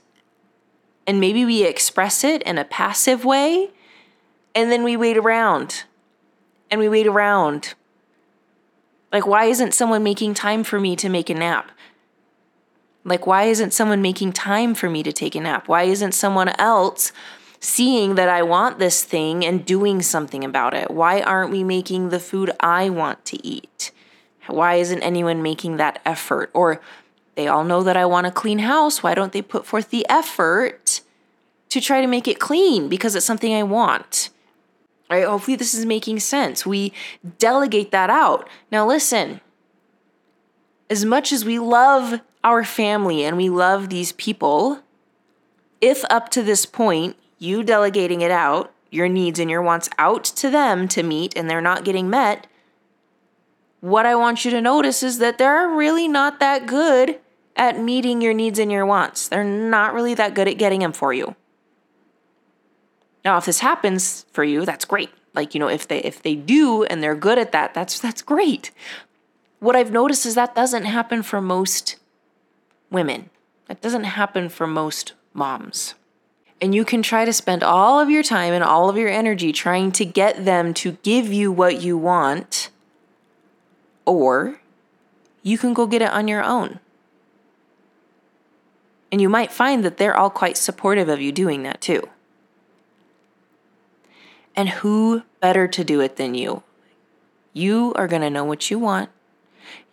and 1.06 1.20
maybe 1.20 1.44
we 1.44 1.66
express 1.66 2.24
it 2.24 2.42
in 2.44 2.58
a 2.58 2.64
passive 2.64 3.26
way, 3.26 3.70
and 4.56 4.72
then 4.72 4.84
we 4.84 4.98
wait 4.98 5.18
around 5.18 5.84
and 6.70 6.80
we 6.80 6.90
wait 6.90 7.08
around. 7.08 7.74
Like, 9.12 9.26
why 9.26 9.46
isn't 9.46 9.74
someone 9.74 10.04
making 10.04 10.36
time 10.36 10.64
for 10.64 10.80
me 10.80 10.96
to 10.98 11.10
make 11.10 11.30
a 11.30 11.34
nap? 11.34 11.72
Like, 13.04 13.26
why 13.26 13.46
isn't 13.46 13.74
someone 13.74 14.02
making 14.02 14.34
time 14.34 14.76
for 14.76 14.90
me 14.90 15.02
to 15.04 15.12
take 15.12 15.36
a 15.36 15.40
nap? 15.40 15.68
Why 15.68 15.84
isn't 15.84 16.12
someone 16.12 16.50
else 16.60 17.12
seeing 17.60 18.16
that 18.16 18.30
I 18.30 18.44
want 18.44 18.78
this 18.80 19.04
thing 19.04 19.44
and 19.44 19.66
doing 19.66 20.02
something 20.02 20.44
about 20.44 20.74
it? 20.74 20.92
Why 20.92 21.22
aren't 21.22 21.52
we 21.52 21.64
making 21.64 22.10
the 22.10 22.20
food 22.20 22.52
I 22.60 22.90
want 22.90 23.26
to 23.26 23.46
eat? 23.46 23.92
Why 24.48 24.76
isn't 24.76 25.02
anyone 25.02 25.42
making 25.42 25.78
that 25.78 26.02
effort? 26.06 26.52
Or 26.54 26.82
they 27.36 27.48
all 27.48 27.64
know 27.64 27.84
that 27.84 27.98
I 27.98 28.06
want 28.06 28.28
a 28.28 28.32
clean 28.32 28.60
house. 28.60 29.02
Why 29.02 29.14
don't 29.16 29.32
they 29.32 29.42
put 29.42 29.66
forth 29.66 29.90
the 29.90 30.06
effort 30.10 31.02
to 31.70 31.82
try 31.82 32.02
to 32.02 32.08
make 32.08 32.28
it 32.28 32.40
clean 32.40 32.90
because 32.90 33.16
it's 33.16 33.26
something 33.26 33.54
I 33.54 33.64
want? 33.64 34.30
Right? 35.10 35.26
Hopefully, 35.26 35.58
this 35.58 35.74
is 35.74 35.86
making 35.86 36.20
sense. 36.20 36.66
We 36.66 36.94
delegate 37.40 37.92
that 37.92 38.10
out. 38.10 38.48
Now, 38.72 38.88
listen, 38.88 39.42
as 40.90 41.04
much 41.04 41.32
as 41.32 41.44
we 41.44 41.58
love 41.58 42.22
our 42.44 42.64
family 42.64 43.24
and 43.24 43.36
we 43.36 43.50
love 43.50 43.90
these 43.90 44.12
people, 44.12 44.82
if 45.82 46.04
up 46.10 46.30
to 46.30 46.44
this 46.44 46.66
point, 46.66 47.16
you 47.40 47.64
delegating 47.64 48.22
it 48.22 48.32
out, 48.32 48.72
your 48.92 49.08
needs 49.08 49.40
and 49.40 49.50
your 49.50 49.62
wants 49.62 49.90
out 49.98 50.24
to 50.24 50.50
them 50.50 50.88
to 50.90 51.04
meet, 51.04 51.36
and 51.36 51.50
they're 51.50 51.62
not 51.62 51.84
getting 51.84 52.10
met, 52.10 52.48
what 53.82 54.06
I 54.06 54.16
want 54.16 54.44
you 54.44 54.52
to 54.52 54.62
notice 54.62 55.04
is 55.04 55.20
that 55.20 55.38
they're 55.38 55.70
really 55.70 56.08
not 56.08 56.40
that 56.40 56.66
good 56.66 57.20
at 57.56 57.80
meeting 57.80 58.22
your 58.22 58.34
needs 58.34 58.60
and 58.60 58.72
your 58.72 58.86
wants. 58.86 59.28
They're 59.28 59.44
not 59.44 59.94
really 59.94 60.14
that 60.16 60.34
good 60.34 60.48
at 60.48 60.58
getting 60.58 60.82
them 60.82 60.94
for 60.94 61.14
you. 61.14 61.36
Now, 63.26 63.38
if 63.38 63.46
this 63.46 63.60
happens 63.60 64.26
for 64.32 64.44
you, 64.44 64.66
that's 64.66 64.86
great. 64.86 65.10
Like, 65.34 65.54
you 65.54 65.60
know, 65.60 65.68
if 65.68 65.88
they 65.88 66.00
if 66.00 66.22
they 66.22 66.36
do 66.36 66.84
and 66.84 67.04
they're 67.04 67.16
good 67.16 67.38
at 67.38 67.52
that, 67.52 67.74
that's 67.74 68.00
that's 68.00 68.22
great. 68.22 68.72
What 69.60 69.76
I've 69.76 69.92
noticed 69.92 70.26
is 70.26 70.36
that 70.36 70.56
doesn't 70.56 70.86
happen 70.86 71.22
for 71.22 71.42
most 71.42 71.98
women. 72.90 73.30
That 73.68 73.82
doesn't 73.82 74.06
happen 74.06 74.50
for 74.50 74.66
most 74.66 75.14
moms. 75.34 75.96
And 76.62 76.76
you 76.76 76.84
can 76.84 77.02
try 77.02 77.24
to 77.24 77.32
spend 77.32 77.64
all 77.64 78.00
of 78.00 78.10
your 78.10 78.24
time 78.24 78.54
and 78.54 78.64
all 78.64 78.90
of 78.90 78.98
your 78.98 79.10
energy 79.10 79.52
trying 79.52 79.92
to 79.94 80.06
get 80.06 80.44
them 80.44 80.74
to 80.76 80.94
give 81.04 81.32
you 81.32 81.52
what 81.52 81.82
you 81.82 81.98
want, 81.98 82.70
or 84.06 84.60
you 85.42 85.58
can 85.58 85.74
go 85.74 85.88
get 85.88 86.02
it 86.02 86.12
on 86.12 86.28
your 86.28 86.44
own. 86.44 86.80
And 89.12 89.22
you 89.22 89.30
might 89.30 89.52
find 89.52 89.84
that 89.86 89.98
they're 89.98 90.18
all 90.18 90.30
quite 90.30 90.58
supportive 90.58 91.08
of 91.08 91.22
you 91.22 91.32
doing 91.32 91.64
that 91.64 91.80
too. 91.80 92.10
And 94.60 94.68
who 94.68 95.24
better 95.40 95.70
to 95.70 95.86
do 95.86 96.02
it 96.02 96.18
than 96.18 96.36
you? 96.36 96.64
You 97.54 97.94
are 97.96 98.10
going 98.10 98.24
to 98.24 98.30
know 98.30 98.44
what 98.44 98.70
you 98.70 98.78
want. 98.78 99.10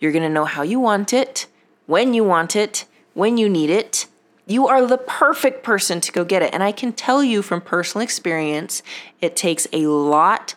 You're 0.01 0.11
going 0.11 0.25
to 0.25 0.29
know 0.29 0.45
how 0.45 0.63
you 0.63 0.81
want 0.81 1.13
it, 1.13 1.47
when 1.87 2.15
you 2.15 2.25
want 2.25 2.57
it, 2.57 2.85
when 3.15 3.39
you 3.39 3.49
need 3.49 3.71
it. 3.71 4.09
You 4.45 4.67
are 4.67 4.85
the 4.85 4.99
perfect 4.99 5.63
person 5.63 6.01
to 6.01 6.11
go 6.11 6.25
get 6.25 6.43
it. 6.43 6.53
And 6.53 6.65
I 6.65 6.73
can 6.73 6.93
tell 6.93 7.23
you 7.23 7.43
from 7.43 7.61
personal 7.61 8.03
experience, 8.03 8.83
it 9.21 9.37
takes 9.37 9.69
a 9.73 9.87
lot 9.87 10.57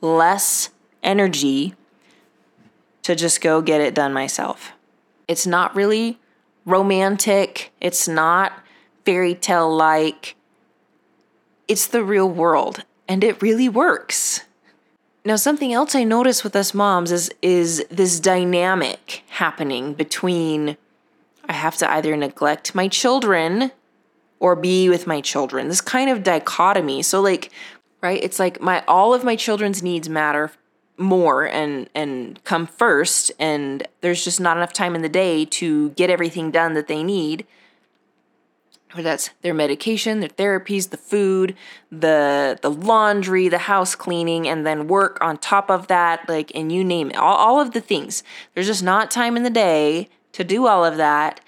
less 0.00 0.70
energy 1.02 1.74
to 3.02 3.14
just 3.14 3.42
go 3.42 3.60
get 3.60 3.82
it 3.82 3.94
done 3.94 4.14
myself. 4.14 4.72
It's 5.28 5.46
not 5.46 5.76
really 5.76 6.18
romantic, 6.64 7.72
it's 7.78 8.08
not 8.08 8.54
fairy 9.04 9.34
tale 9.34 9.70
like. 9.70 10.34
It's 11.68 11.86
the 11.86 12.02
real 12.02 12.26
world, 12.28 12.84
and 13.10 13.24
it 13.24 13.42
really 13.42 13.68
works. 13.68 14.42
Now, 15.24 15.34
something 15.34 15.72
else 15.72 15.96
I 15.96 16.04
notice 16.04 16.44
with 16.44 16.54
us 16.54 16.72
moms 16.72 17.10
is 17.10 17.30
is 17.42 17.84
this 17.90 18.20
dynamic 18.20 19.24
happening 19.28 19.92
between 19.92 20.78
I 21.48 21.52
have 21.52 21.76
to 21.78 21.90
either 21.90 22.16
neglect 22.16 22.74
my 22.74 22.86
children 22.86 23.72
or 24.38 24.54
be 24.54 24.88
with 24.88 25.08
my 25.08 25.20
children. 25.20 25.68
This 25.68 25.80
kind 25.80 26.08
of 26.08 26.22
dichotomy. 26.22 27.02
So 27.02 27.20
like, 27.20 27.50
right? 28.00 28.22
It's 28.22 28.38
like 28.38 28.60
my 28.60 28.84
all 28.86 29.12
of 29.12 29.24
my 29.24 29.34
children's 29.34 29.82
needs 29.82 30.08
matter 30.08 30.52
more 30.96 31.46
and 31.48 31.90
and 31.94 32.42
come 32.44 32.66
first 32.66 33.32
and 33.40 33.88
there's 34.02 34.22
just 34.22 34.40
not 34.40 34.56
enough 34.56 34.72
time 34.72 34.94
in 34.94 35.02
the 35.02 35.08
day 35.08 35.44
to 35.46 35.90
get 35.90 36.10
everything 36.10 36.50
done 36.52 36.74
that 36.74 36.86
they 36.86 37.02
need 37.02 37.44
or 38.96 39.02
that's 39.02 39.30
their 39.42 39.54
medication, 39.54 40.20
their 40.20 40.28
therapies, 40.28 40.90
the 40.90 40.96
food, 40.96 41.54
the 41.90 42.58
the 42.62 42.70
laundry, 42.70 43.48
the 43.48 43.58
house 43.58 43.94
cleaning, 43.94 44.48
and 44.48 44.66
then 44.66 44.88
work 44.88 45.18
on 45.20 45.38
top 45.38 45.70
of 45.70 45.86
that, 45.86 46.28
like 46.28 46.50
and 46.54 46.72
you 46.72 46.84
name 46.84 47.10
it, 47.10 47.16
all, 47.16 47.36
all 47.36 47.60
of 47.60 47.72
the 47.72 47.80
things. 47.80 48.22
There's 48.54 48.66
just 48.66 48.82
not 48.82 49.10
time 49.10 49.36
in 49.36 49.42
the 49.42 49.50
day 49.50 50.08
to 50.32 50.44
do 50.44 50.66
all 50.66 50.84
of 50.84 50.96
that 50.96 51.40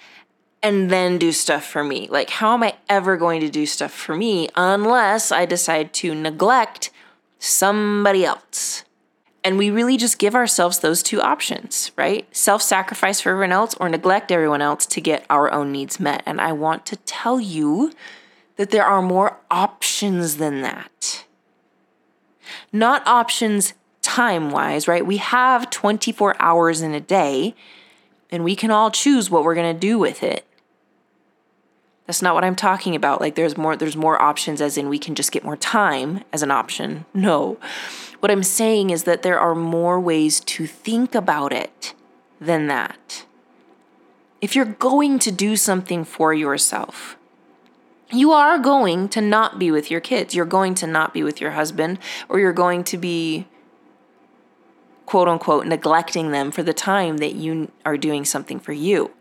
and 0.61 0.89
then 0.89 1.17
do 1.17 1.33
stuff 1.33 1.65
for 1.65 1.83
me. 1.83 2.07
Like, 2.09 2.29
how 2.29 2.53
am 2.53 2.63
I 2.63 2.75
ever 2.87 3.17
going 3.17 3.41
to 3.41 3.49
do 3.49 3.65
stuff 3.65 3.91
for 3.91 4.15
me 4.15 4.47
unless 4.55 5.31
I 5.31 5.45
decide 5.45 5.93
to 5.95 6.15
neglect 6.15 6.89
somebody 7.37 8.23
else? 8.23 8.85
And 9.43 9.57
we 9.57 9.69
really 9.69 9.97
just 9.97 10.19
give 10.19 10.35
ourselves 10.35 10.79
those 10.79 11.03
two 11.03 11.21
options, 11.21 11.91
right? 11.97 12.33
Self 12.35 12.61
sacrifice 12.61 13.19
for 13.19 13.31
everyone 13.31 13.51
else 13.51 13.75
or 13.75 13.89
neglect 13.89 14.31
everyone 14.31 14.61
else 14.61 14.85
to 14.87 15.01
get 15.01 15.25
our 15.29 15.51
own 15.51 15.71
needs 15.71 15.99
met. 15.99 16.23
And 16.25 16.39
I 16.39 16.53
want 16.53 16.85
to 16.87 16.95
tell 16.97 17.41
you 17.41 17.91
that 18.55 18.71
there 18.71 18.85
are 18.85 19.01
more 19.01 19.37
options 19.51 20.37
than 20.37 20.61
that. 20.61 21.25
Not 22.71 23.05
options 23.05 23.73
time 24.01 24.51
wise, 24.51 24.87
right? 24.87 25.05
We 25.05 25.17
have 25.17 25.69
24 25.69 26.35
hours 26.39 26.81
in 26.81 26.93
a 26.93 26.99
day 27.01 27.55
and 28.29 28.43
we 28.43 28.55
can 28.55 28.71
all 28.71 28.91
choose 28.91 29.29
what 29.29 29.43
we're 29.43 29.55
going 29.55 29.73
to 29.73 29.79
do 29.79 29.99
with 29.99 30.23
it. 30.23 30.45
That's 32.05 32.21
not 32.21 32.35
what 32.35 32.43
I'm 32.43 32.55
talking 32.55 32.95
about. 32.95 33.21
Like 33.21 33.35
there's 33.35 33.57
more 33.57 33.75
there's 33.75 33.95
more 33.95 34.21
options 34.21 34.61
as 34.61 34.77
in 34.77 34.89
we 34.89 34.99
can 34.99 35.15
just 35.15 35.31
get 35.31 35.43
more 35.43 35.57
time 35.57 36.23
as 36.33 36.43
an 36.43 36.51
option. 36.51 37.05
No. 37.13 37.57
What 38.19 38.31
I'm 38.31 38.43
saying 38.43 38.89
is 38.89 39.03
that 39.03 39.21
there 39.21 39.39
are 39.39 39.55
more 39.55 39.99
ways 39.99 40.39
to 40.41 40.65
think 40.67 41.15
about 41.15 41.53
it 41.53 41.93
than 42.39 42.67
that. 42.67 43.25
If 44.41 44.55
you're 44.55 44.65
going 44.65 45.19
to 45.19 45.31
do 45.31 45.55
something 45.55 46.03
for 46.03 46.33
yourself, 46.33 47.17
you 48.11 48.31
are 48.31 48.59
going 48.59 49.09
to 49.09 49.21
not 49.21 49.57
be 49.57 49.71
with 49.71 49.89
your 49.89 50.01
kids. 50.01 50.35
You're 50.35 50.45
going 50.45 50.75
to 50.75 50.87
not 50.87 51.13
be 51.13 51.23
with 51.23 51.41
your 51.41 51.51
husband, 51.51 51.99
or 52.29 52.39
you're 52.39 52.53
going 52.53 52.83
to 52.85 52.97
be, 52.97 53.47
quote 55.05 55.27
unquote, 55.27 55.65
neglecting 55.65 56.31
them 56.31 56.51
for 56.51 56.61
the 56.61 56.73
time 56.73 57.17
that 57.17 57.35
you 57.35 57.71
are 57.85 57.97
doing 57.97 58.25
something 58.25 58.59
for 58.59 58.73
you. 58.73 59.11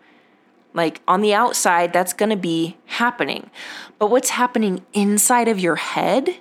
Like 0.74 1.00
on 1.06 1.20
the 1.20 1.34
outside, 1.34 1.92
that's 1.92 2.12
going 2.12 2.30
to 2.30 2.36
be 2.36 2.76
happening. 2.86 3.50
But 3.98 4.10
what's 4.10 4.30
happening 4.30 4.84
inside 4.94 5.48
of 5.48 5.60
your 5.60 5.76
head 5.76 6.36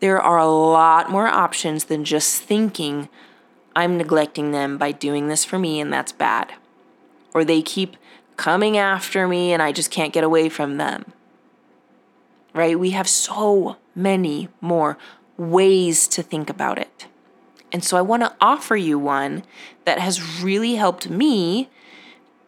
there 0.00 0.20
are 0.20 0.38
a 0.38 0.46
lot 0.46 1.10
more 1.10 1.26
options 1.26 1.84
than 1.84 2.04
just 2.04 2.42
thinking 2.42 3.08
I'm 3.74 3.96
neglecting 3.96 4.52
them 4.52 4.78
by 4.78 4.92
doing 4.92 5.28
this 5.28 5.44
for 5.44 5.58
me 5.58 5.80
and 5.80 5.92
that's 5.92 6.12
bad. 6.12 6.52
Or 7.34 7.44
they 7.44 7.62
keep 7.62 7.96
coming 8.36 8.76
after 8.76 9.26
me 9.26 9.52
and 9.52 9.62
I 9.62 9.72
just 9.72 9.90
can't 9.90 10.12
get 10.12 10.24
away 10.24 10.48
from 10.48 10.76
them. 10.76 11.12
Right? 12.54 12.78
We 12.78 12.90
have 12.90 13.08
so 13.08 13.76
many 13.94 14.48
more 14.60 14.98
ways 15.36 16.08
to 16.08 16.22
think 16.22 16.48
about 16.48 16.78
it. 16.78 17.06
And 17.70 17.84
so 17.84 17.96
I 17.96 18.02
want 18.02 18.22
to 18.22 18.34
offer 18.40 18.76
you 18.76 18.98
one 18.98 19.44
that 19.84 19.98
has 19.98 20.42
really 20.42 20.76
helped 20.76 21.10
me 21.10 21.68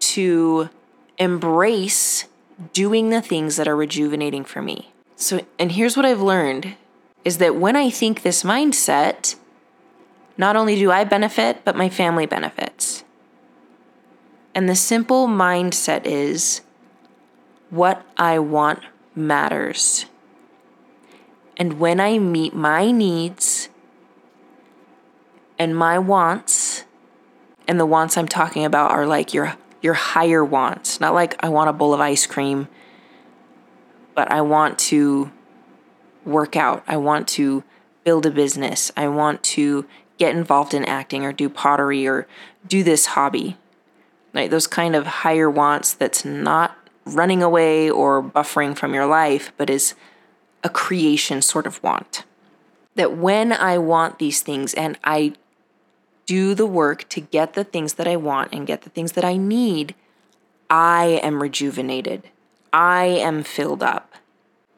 to 0.00 0.68
embrace 1.18 2.26
doing 2.72 3.10
the 3.10 3.22
things 3.22 3.56
that 3.56 3.68
are 3.68 3.76
rejuvenating 3.76 4.44
for 4.44 4.60
me. 4.60 4.90
So, 5.16 5.40
and 5.58 5.72
here's 5.72 5.96
what 5.96 6.06
I've 6.06 6.20
learned 6.20 6.74
is 7.24 7.38
that 7.38 7.56
when 7.56 7.76
I 7.76 7.90
think 7.90 8.22
this 8.22 8.42
mindset, 8.42 9.36
not 10.36 10.56
only 10.56 10.76
do 10.76 10.90
I 10.90 11.04
benefit, 11.04 11.64
but 11.64 11.76
my 11.76 11.88
family 11.88 12.26
benefits. 12.26 13.04
And 14.54 14.68
the 14.68 14.74
simple 14.74 15.28
mindset 15.28 16.06
is 16.06 16.62
what 17.68 18.04
I 18.16 18.38
want 18.38 18.80
matters. 19.14 20.06
And 21.56 21.78
when 21.78 22.00
I 22.00 22.18
meet 22.18 22.54
my 22.54 22.90
needs 22.90 23.68
and 25.58 25.76
my 25.76 25.98
wants, 25.98 26.84
and 27.68 27.78
the 27.78 27.86
wants 27.86 28.16
I'm 28.16 28.26
talking 28.26 28.64
about 28.64 28.90
are 28.90 29.06
like 29.06 29.34
your 29.34 29.54
your 29.82 29.94
higher 29.94 30.44
wants, 30.44 31.00
not 31.00 31.14
like 31.14 31.42
I 31.42 31.48
want 31.48 31.70
a 31.70 31.72
bowl 31.72 31.94
of 31.94 32.00
ice 32.00 32.26
cream, 32.26 32.68
but 34.14 34.30
I 34.30 34.40
want 34.42 34.78
to 34.78 35.30
work 36.24 36.56
out. 36.56 36.84
I 36.86 36.96
want 36.96 37.28
to 37.28 37.64
build 38.04 38.26
a 38.26 38.30
business. 38.30 38.92
I 38.96 39.08
want 39.08 39.42
to 39.44 39.86
get 40.18 40.36
involved 40.36 40.74
in 40.74 40.84
acting 40.84 41.24
or 41.24 41.32
do 41.32 41.48
pottery 41.48 42.06
or 42.06 42.26
do 42.66 42.82
this 42.82 43.06
hobby. 43.06 43.56
Right? 44.34 44.50
Those 44.50 44.66
kind 44.66 44.94
of 44.94 45.06
higher 45.06 45.50
wants 45.50 45.94
that's 45.94 46.24
not 46.24 46.76
running 47.04 47.42
away 47.42 47.90
or 47.90 48.22
buffering 48.22 48.76
from 48.76 48.94
your 48.94 49.06
life, 49.06 49.52
but 49.56 49.70
is 49.70 49.94
a 50.62 50.68
creation 50.68 51.42
sort 51.42 51.66
of 51.66 51.82
want. 51.82 52.24
That 52.94 53.16
when 53.16 53.52
I 53.52 53.78
want 53.78 54.18
these 54.18 54.42
things 54.42 54.74
and 54.74 54.98
I 55.02 55.34
do 56.30 56.54
the 56.54 56.64
work 56.64 57.08
to 57.08 57.20
get 57.20 57.54
the 57.54 57.64
things 57.64 57.94
that 57.94 58.06
I 58.06 58.14
want 58.14 58.52
and 58.52 58.64
get 58.64 58.82
the 58.82 58.90
things 58.90 59.12
that 59.12 59.24
I 59.24 59.36
need, 59.36 59.96
I 60.70 61.18
am 61.24 61.42
rejuvenated. 61.42 62.22
I 62.72 63.06
am 63.06 63.42
filled 63.42 63.82
up. 63.82 64.14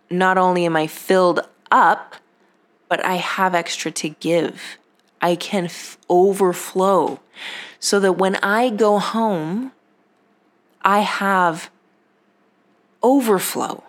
Not 0.09 0.39
only 0.39 0.65
am 0.65 0.77
I 0.77 0.87
filled 0.87 1.41
up, 1.71 2.15
but 2.89 3.05
I 3.05 3.17
have 3.17 3.55
extra 3.55 3.91
to 3.91 4.09
give. 4.09 4.79
I 5.21 5.37
can 5.37 5.67
f- 5.67 5.99
overflow 6.09 7.21
so 7.79 8.01
that 8.01 8.15
when 8.15 8.37
I 8.37 8.71
go 8.71 8.99
home, 8.99 9.73
I 10.81 11.01
have 11.01 11.69
overflow. 13.03 13.85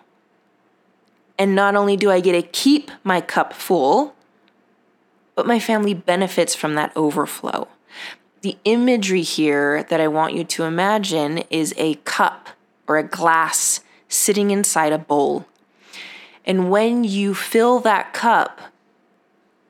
And 1.38 1.54
not 1.54 1.76
only 1.76 1.96
do 1.96 2.10
I 2.10 2.20
get 2.20 2.32
to 2.32 2.42
keep 2.42 2.90
my 3.02 3.22
cup 3.22 3.54
full, 3.54 4.13
but 5.34 5.46
my 5.46 5.58
family 5.58 5.94
benefits 5.94 6.54
from 6.54 6.74
that 6.74 6.92
overflow. 6.96 7.68
The 8.42 8.56
imagery 8.64 9.22
here 9.22 9.84
that 9.84 10.00
I 10.00 10.08
want 10.08 10.34
you 10.34 10.44
to 10.44 10.64
imagine 10.64 11.38
is 11.50 11.74
a 11.76 11.94
cup 12.04 12.50
or 12.86 12.98
a 12.98 13.02
glass 13.02 13.80
sitting 14.08 14.50
inside 14.50 14.92
a 14.92 14.98
bowl. 14.98 15.46
And 16.44 16.70
when 16.70 17.04
you 17.04 17.34
fill 17.34 17.80
that 17.80 18.12
cup 18.12 18.60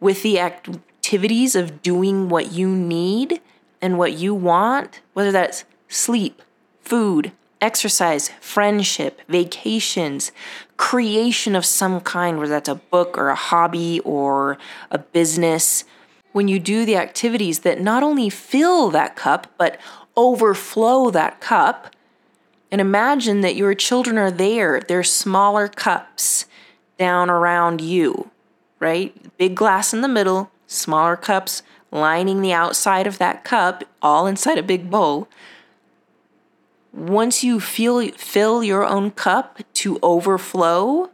with 0.00 0.22
the 0.22 0.40
activities 0.40 1.54
of 1.54 1.82
doing 1.82 2.28
what 2.28 2.52
you 2.52 2.68
need 2.68 3.40
and 3.80 3.96
what 3.96 4.14
you 4.14 4.34
want, 4.34 5.00
whether 5.12 5.30
that's 5.30 5.64
sleep, 5.88 6.42
food, 6.80 7.32
exercise, 7.60 8.28
friendship, 8.40 9.20
vacations, 9.28 10.32
creation 10.76 11.54
of 11.54 11.64
some 11.64 12.00
kind, 12.00 12.38
whether 12.38 12.50
that's 12.50 12.68
a 12.68 12.74
book 12.74 13.16
or 13.16 13.28
a 13.28 13.34
hobby 13.34 14.00
or 14.00 14.58
a 14.90 14.98
business, 14.98 15.84
when 16.32 16.48
you 16.48 16.58
do 16.58 16.84
the 16.84 16.96
activities 16.96 17.60
that 17.60 17.80
not 17.80 18.02
only 18.02 18.28
fill 18.28 18.90
that 18.90 19.16
cup, 19.16 19.46
but 19.56 19.80
overflow 20.16 21.10
that 21.10 21.40
cup, 21.40 21.94
and 22.70 22.80
imagine 22.80 23.40
that 23.42 23.54
your 23.54 23.74
children 23.74 24.18
are 24.18 24.32
there, 24.32 24.80
they're 24.80 25.04
smaller 25.04 25.68
cups 25.68 26.46
down 26.98 27.30
around 27.30 27.80
you, 27.80 28.30
right? 28.80 29.14
Big 29.38 29.54
glass 29.54 29.94
in 29.94 30.00
the 30.00 30.08
middle, 30.08 30.50
smaller 30.66 31.16
cups 31.16 31.62
lining 31.92 32.42
the 32.42 32.52
outside 32.52 33.06
of 33.06 33.18
that 33.18 33.44
cup, 33.44 33.84
all 34.02 34.26
inside 34.26 34.58
a 34.58 34.62
big 34.62 34.90
bowl 34.90 35.28
once 36.94 37.42
you 37.42 37.58
feel 37.58 38.08
fill 38.12 38.62
your 38.62 38.84
own 38.84 39.10
cup 39.10 39.60
to 39.74 39.98
overflow, 40.02 41.10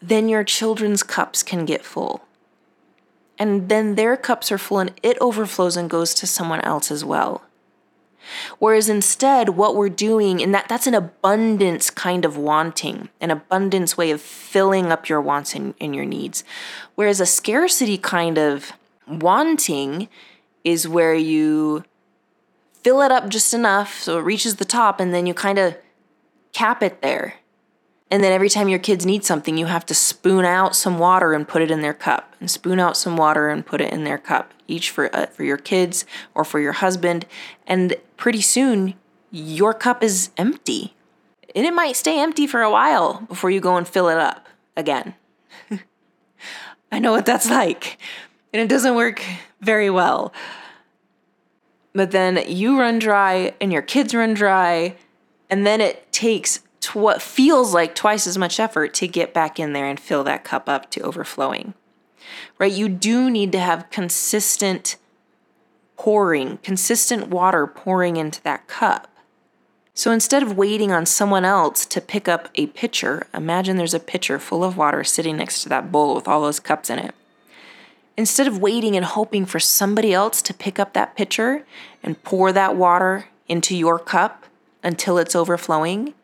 then 0.00 0.28
your 0.28 0.44
children's 0.44 1.02
cups 1.02 1.42
can 1.42 1.64
get 1.64 1.84
full. 1.84 2.24
And 3.38 3.68
then 3.68 3.94
their 3.94 4.16
cups 4.16 4.50
are 4.50 4.58
full 4.58 4.78
and 4.78 4.92
it 5.02 5.18
overflows 5.20 5.76
and 5.76 5.90
goes 5.90 6.14
to 6.14 6.26
someone 6.26 6.60
else 6.60 6.90
as 6.90 7.04
well. 7.04 7.42
Whereas 8.58 8.88
instead, 8.88 9.50
what 9.50 9.76
we're 9.76 9.90
doing, 9.90 10.42
and 10.42 10.54
that, 10.54 10.66
that's 10.68 10.86
an 10.86 10.94
abundance 10.94 11.90
kind 11.90 12.24
of 12.24 12.38
wanting, 12.38 13.10
an 13.20 13.30
abundance 13.30 13.98
way 13.98 14.10
of 14.10 14.20
filling 14.22 14.86
up 14.86 15.10
your 15.10 15.20
wants 15.20 15.54
and, 15.54 15.74
and 15.78 15.94
your 15.94 16.06
needs. 16.06 16.42
Whereas 16.94 17.20
a 17.20 17.26
scarcity 17.26 17.98
kind 17.98 18.38
of 18.38 18.72
wanting 19.06 20.08
is 20.62 20.88
where 20.88 21.14
you 21.14 21.84
fill 22.84 23.00
it 23.00 23.10
up 23.10 23.28
just 23.28 23.54
enough 23.54 24.00
so 24.00 24.18
it 24.18 24.22
reaches 24.22 24.56
the 24.56 24.64
top, 24.64 25.00
and 25.00 25.12
then 25.12 25.26
you 25.26 25.34
kind 25.34 25.58
of 25.58 25.76
cap 26.52 26.82
it 26.82 27.00
there. 27.02 27.36
And 28.10 28.22
then 28.22 28.30
every 28.30 28.50
time 28.50 28.68
your 28.68 28.78
kids 28.78 29.04
need 29.04 29.24
something, 29.24 29.56
you 29.56 29.66
have 29.66 29.86
to 29.86 29.94
spoon 29.94 30.44
out 30.44 30.76
some 30.76 30.98
water 30.98 31.32
and 31.32 31.48
put 31.48 31.62
it 31.62 31.70
in 31.70 31.80
their 31.80 31.94
cup, 31.94 32.36
and 32.38 32.50
spoon 32.50 32.78
out 32.78 32.96
some 32.96 33.16
water 33.16 33.48
and 33.48 33.66
put 33.66 33.80
it 33.80 33.92
in 33.92 34.04
their 34.04 34.18
cup, 34.18 34.52
each 34.68 34.90
for 34.90 35.14
uh, 35.16 35.26
for 35.26 35.42
your 35.42 35.56
kids 35.56 36.04
or 36.34 36.44
for 36.44 36.60
your 36.60 36.72
husband. 36.72 37.26
And 37.66 37.96
pretty 38.16 38.42
soon, 38.42 38.94
your 39.32 39.72
cup 39.74 40.04
is 40.04 40.30
empty, 40.36 40.94
and 41.56 41.66
it 41.66 41.74
might 41.74 41.96
stay 41.96 42.20
empty 42.20 42.46
for 42.46 42.60
a 42.60 42.70
while 42.70 43.22
before 43.22 43.50
you 43.50 43.60
go 43.60 43.76
and 43.76 43.88
fill 43.88 44.08
it 44.10 44.18
up 44.18 44.46
again. 44.76 45.14
I 46.92 46.98
know 46.98 47.12
what 47.12 47.26
that's 47.26 47.50
like, 47.50 47.98
and 48.52 48.60
it 48.60 48.68
doesn't 48.68 48.94
work 48.94 49.24
very 49.60 49.88
well 49.88 50.32
but 51.94 52.10
then 52.10 52.42
you 52.46 52.78
run 52.78 52.98
dry 52.98 53.54
and 53.60 53.72
your 53.72 53.82
kids 53.82 54.14
run 54.14 54.34
dry 54.34 54.96
and 55.48 55.66
then 55.66 55.80
it 55.80 56.12
takes 56.12 56.60
to 56.80 56.98
what 56.98 57.22
feels 57.22 57.72
like 57.72 57.94
twice 57.94 58.26
as 58.26 58.36
much 58.36 58.60
effort 58.60 58.92
to 58.94 59.08
get 59.08 59.32
back 59.32 59.58
in 59.58 59.72
there 59.72 59.86
and 59.86 59.98
fill 59.98 60.24
that 60.24 60.44
cup 60.44 60.68
up 60.68 60.90
to 60.90 61.00
overflowing 61.00 61.74
right? 62.58 62.72
You 62.72 62.88
do 62.88 63.30
need 63.30 63.52
to 63.52 63.58
have 63.58 63.90
consistent 63.90 64.96
pouring 65.96 66.58
consistent 66.58 67.28
water 67.28 67.66
pouring 67.66 68.16
into 68.16 68.42
that 68.42 68.66
cup. 68.66 69.08
So 69.94 70.10
instead 70.10 70.42
of 70.42 70.56
waiting 70.56 70.90
on 70.90 71.06
someone 71.06 71.44
else 71.44 71.86
to 71.86 72.00
pick 72.00 72.28
up 72.28 72.48
a 72.56 72.66
pitcher 72.68 73.26
imagine 73.32 73.76
there's 73.76 73.94
a 73.94 74.00
pitcher 74.00 74.38
full 74.38 74.64
of 74.64 74.76
water 74.76 75.04
sitting 75.04 75.36
next 75.36 75.62
to 75.62 75.68
that 75.68 75.92
bowl 75.92 76.14
with 76.14 76.26
all 76.26 76.42
those 76.42 76.60
cups 76.60 76.90
in 76.90 76.98
it 76.98 77.14
Instead 78.16 78.46
of 78.46 78.58
waiting 78.58 78.96
and 78.96 79.04
hoping 79.04 79.44
for 79.44 79.58
somebody 79.58 80.12
else 80.12 80.40
to 80.42 80.54
pick 80.54 80.78
up 80.78 80.92
that 80.92 81.16
pitcher 81.16 81.66
and 82.02 82.22
pour 82.22 82.52
that 82.52 82.76
water 82.76 83.26
into 83.48 83.76
your 83.76 83.98
cup 83.98 84.46
until 84.82 85.18
it's 85.18 85.34
overflowing, 85.34 86.14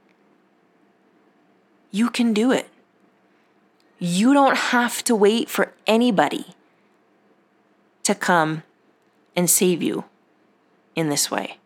you 1.91 2.09
can 2.09 2.33
do 2.33 2.53
it. 2.53 2.69
You 3.99 4.33
don't 4.33 4.57
have 4.57 5.03
to 5.05 5.15
wait 5.15 5.51
for 5.51 5.73
anybody 5.87 6.55
to 8.05 8.15
come 8.15 8.63
and 9.37 9.51
save 9.51 9.83
you 9.83 10.05
in 10.95 11.09
this 11.09 11.31
way. 11.31 11.59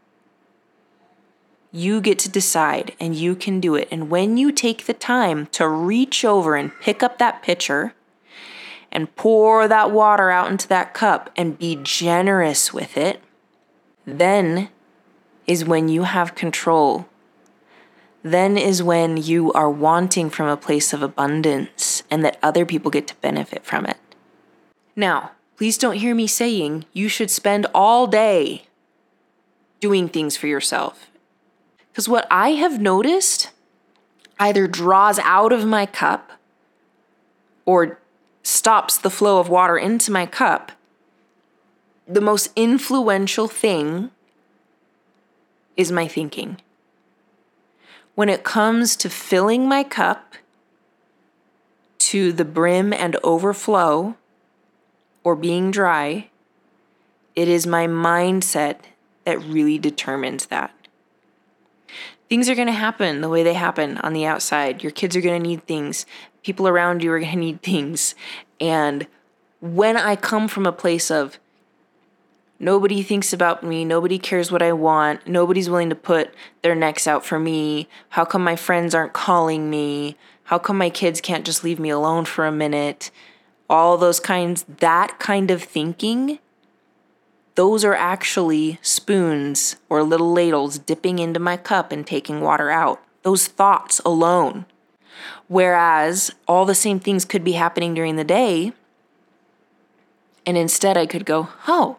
You 1.71 2.01
get 2.01 2.19
to 2.21 2.29
decide 2.29 2.95
and 2.99 3.15
you 3.15 3.35
can 3.37 3.61
do 3.61 3.75
it. 3.75 3.89
And 3.91 4.09
when 4.09 4.37
you 4.37 4.53
take 4.53 4.87
the 4.87 4.95
time 4.95 5.47
to 5.49 5.69
reach 5.69 6.25
over 6.25 6.57
and 6.57 6.79
pick 6.81 7.03
up 7.03 7.19
that 7.19 7.43
pitcher, 7.43 7.95
and 8.95 9.15
pour 9.17 9.67
that 9.67 9.91
water 9.91 10.31
out 10.31 10.51
into 10.51 10.69
that 10.69 10.95
cup 10.95 11.31
and 11.37 11.59
be 11.59 11.79
generous 11.83 12.73
with 12.73 12.97
it, 12.97 13.21
then 14.07 14.69
is 15.47 15.65
when 15.65 15.89
you 15.89 16.05
have 16.05 16.35
control. 16.35 17.07
Then 18.23 18.57
is 18.57 18.83
when 18.83 19.19
you 19.19 19.53
are 19.53 19.69
wanting 19.69 20.31
from 20.31 20.49
a 20.49 20.57
place 20.57 20.93
of 20.93 21.03
abundance 21.03 22.05
and 22.11 22.25
that 22.25 22.39
other 22.43 22.65
people 22.65 22.91
get 22.91 23.07
to 23.09 23.17
benefit 23.17 23.67
from 23.67 23.85
it. 23.85 23.99
Now, 24.97 25.33
please 25.57 25.77
don't 25.77 25.97
hear 25.97 26.15
me 26.15 26.27
saying 26.27 26.87
you 26.93 27.09
should 27.09 27.31
spend 27.31 27.67
all 27.75 28.07
day 28.07 28.67
doing 29.81 30.09
things 30.09 30.37
for 30.37 30.47
yourself. 30.47 31.11
Because 31.91 32.09
what 32.09 32.27
I 32.31 32.51
have 32.51 32.81
noticed 32.81 33.51
either 34.39 34.67
draws 34.67 35.19
out 35.19 35.53
of 35.53 35.67
my 35.67 35.85
cup 35.85 36.33
or 37.67 37.99
stops 38.45 38.97
the 38.97 39.11
flow 39.11 39.41
of 39.41 39.49
water 39.49 39.77
into 39.77 40.13
my 40.13 40.27
cup, 40.27 40.71
the 42.07 42.21
most 42.21 42.51
influential 42.55 43.49
thing 43.49 44.11
is 45.77 45.91
my 45.91 46.07
thinking. 46.07 46.59
When 48.15 48.29
it 48.29 48.45
comes 48.45 48.95
to 48.97 49.11
filling 49.11 49.67
my 49.67 49.83
cup 49.83 50.35
to 51.99 52.33
the 52.33 52.45
brim 52.45 52.93
and 52.93 53.17
overflow 53.25 54.15
or 55.25 55.35
being 55.35 55.71
dry, 55.71 56.29
it 57.35 57.49
is 57.49 57.67
my 57.67 57.89
mindset 57.89 58.77
that 59.25 59.43
really 59.43 59.79
determines 59.79 60.47
that. 60.47 60.84
Things 62.29 62.49
are 62.49 62.55
going 62.55 62.69
to 62.69 62.73
happen 62.73 63.21
the 63.21 63.29
way 63.29 63.43
they 63.43 63.55
happen 63.55 63.99
on 63.99 64.13
the 64.13 64.25
outside. 64.25 64.83
Your 64.83 64.93
kids 64.93 65.15
are 65.15 65.21
going 65.21 65.41
to 65.43 65.49
need 65.49 65.67
things 65.67 66.07
people 66.45 66.69
around 66.69 67.03
you 67.03 67.11
are 67.11 67.19
going 67.19 67.33
to 67.33 67.39
need 67.39 67.63
things. 67.63 68.15
And 68.61 69.09
when 69.61 69.97
I 69.97 70.15
come 70.15 70.47
from 70.47 70.67
a 70.67 70.73
place 70.73 71.11
of 71.11 71.41
nobody 72.61 73.03
thinks 73.03 73.33
about 73.33 73.65
me, 73.65 73.85
nobody 73.85 74.19
cares 74.19 74.53
what 74.53 74.63
I 74.63 74.73
want, 74.73 75.27
nobody's 75.27 75.69
willing 75.69 75.89
to 75.89 75.97
put 75.97 76.33
their 76.63 76.77
necks 76.77 77.09
out 77.09 77.25
for 77.25 77.41
me, 77.41 77.89
how 78.11 78.25
come 78.25 78.45
my 78.45 78.55
friends 78.55 78.95
aren't 78.95 79.13
calling 79.13 79.69
me? 79.69 80.17
How 80.45 80.59
come 80.59 80.77
my 80.77 80.91
kids 80.91 81.23
can't 81.23 81.47
just 81.47 81.65
leave 81.65 81.81
me 81.81 81.89
alone 81.89 82.27
for 82.27 82.47
a 82.47 82.53
minute? 82.53 83.11
All 83.71 83.97
those 83.97 84.21
kinds, 84.21 84.65
that 84.69 85.19
kind 85.19 85.51
of 85.51 85.63
thinking, 85.63 86.39
those 87.55 87.85
are 87.85 87.95
actually 87.95 88.79
spoons 88.83 89.77
or 89.89 90.03
little 90.03 90.33
ladles 90.33 90.79
dipping 90.79 91.19
into 91.19 91.41
my 91.41 91.57
cup 91.57 91.93
and 91.93 92.07
taking 92.07 92.41
water 92.41 92.71
out. 92.71 93.01
Those 93.23 93.47
thoughts 93.47 94.01
alone 94.05 94.67
Whereas 95.49 96.31
all 96.49 96.65
the 96.65 96.75
same 96.75 97.01
things 97.01 97.25
could 97.25 97.45
be 97.45 97.53
happening 97.53 97.95
during 97.95 98.17
the 98.17 98.25
day. 98.25 98.73
And 100.47 100.57
instead, 100.57 100.97
I 100.97 101.07
could 101.07 101.25
go, 101.25 101.49
oh, 101.69 101.99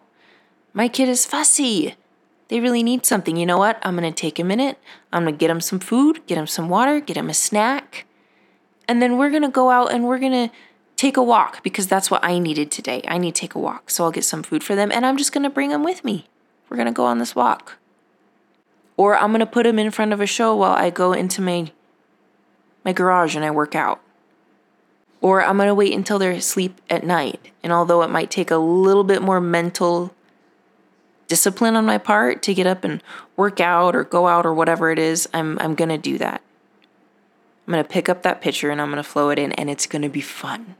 my 0.73 0.87
kid 0.87 1.09
is 1.09 1.25
fussy. 1.25 1.95
they 2.47 2.59
really 2.59 2.83
need 2.83 3.05
something. 3.05 3.37
You 3.37 3.45
know 3.45 3.57
what? 3.57 3.79
I'm 3.81 3.95
going 3.95 4.11
to 4.11 4.21
take 4.21 4.37
a 4.39 4.43
minute. 4.43 4.77
I'm 5.11 5.23
going 5.23 5.35
to 5.35 5.39
get 5.39 5.47
them 5.47 5.61
some 5.61 5.79
food, 5.79 6.25
get 6.27 6.35
them 6.35 6.47
some 6.47 6.69
water, 6.69 6.99
get 6.99 7.15
them 7.15 7.29
a 7.29 7.33
snack. 7.33 8.05
And 8.87 9.01
then 9.01 9.17
we're 9.17 9.31
going 9.31 9.41
to 9.41 9.49
go 9.49 9.71
out 9.71 9.91
and 9.91 10.05
we're 10.05 10.19
going 10.19 10.49
to 10.49 10.55
take 10.95 11.17
a 11.17 11.23
walk 11.23 11.61
because 11.63 11.87
that's 11.87 12.09
what 12.09 12.23
I 12.23 12.39
needed 12.39 12.71
today. 12.71 13.01
I 13.07 13.17
need 13.17 13.35
to 13.35 13.41
take 13.41 13.55
a 13.55 13.59
walk. 13.59 13.89
So 13.89 14.03
I'll 14.03 14.11
get 14.11 14.23
some 14.23 14.43
food 14.43 14.63
for 14.63 14.75
them 14.75 14.91
and 14.91 15.05
I'm 15.05 15.17
just 15.17 15.31
going 15.31 15.43
to 15.43 15.49
bring 15.49 15.69
them 15.69 15.83
with 15.83 16.03
me. 16.03 16.25
We're 16.69 16.77
going 16.77 16.87
to 16.87 16.93
go 16.93 17.05
on 17.05 17.19
this 17.19 17.35
walk. 17.35 17.77
Or 18.97 19.17
I'm 19.17 19.31
going 19.31 19.39
to 19.39 19.45
put 19.45 19.63
them 19.63 19.77
in 19.77 19.91
front 19.91 20.13
of 20.13 20.21
a 20.21 20.25
show 20.25 20.55
while 20.55 20.73
I 20.73 20.89
go 20.89 21.13
into 21.13 21.41
my 21.41 21.71
my 22.83 22.93
garage 22.93 23.35
and 23.35 23.43
I 23.43 23.51
work 23.51 23.75
out. 23.75 23.99
Or 25.19 25.43
I'm 25.43 25.57
going 25.57 25.67
to 25.67 25.75
wait 25.75 25.93
until 25.93 26.19
they're 26.19 26.31
asleep 26.31 26.79
at 26.87 27.03
night. 27.03 27.51
And 27.63 27.73
although 27.73 28.03
it 28.03 28.11
might 28.11 28.29
take 28.29 28.51
a 28.51 28.57
little 28.57 29.03
bit 29.03 29.23
more 29.23 29.41
mental 29.41 30.13
discipline 31.27 31.75
on 31.75 31.83
my 31.83 31.97
part 31.97 32.43
to 32.43 32.53
get 32.53 32.67
up 32.67 32.83
and 32.83 33.01
work 33.35 33.59
out 33.59 33.95
or 33.95 34.03
go 34.03 34.27
out 34.27 34.45
or 34.45 34.53
whatever 34.53 34.91
it 34.91 34.99
is, 34.99 35.27
I'm 35.33 35.57
I'm 35.59 35.75
going 35.75 35.89
to 35.89 35.97
do 35.97 36.17
that. 36.19 36.41
I'm 37.67 37.73
going 37.73 37.83
to 37.83 37.89
pick 37.89 38.07
up 38.07 38.21
that 38.21 38.41
picture 38.41 38.69
and 38.69 38.79
I'm 38.79 38.91
going 38.91 39.03
to 39.03 39.09
flow 39.09 39.31
it 39.31 39.39
in 39.39 39.51
and 39.53 39.69
it's 39.69 39.87
going 39.87 40.03
to 40.03 40.09
be 40.09 40.21
fun. 40.21 40.75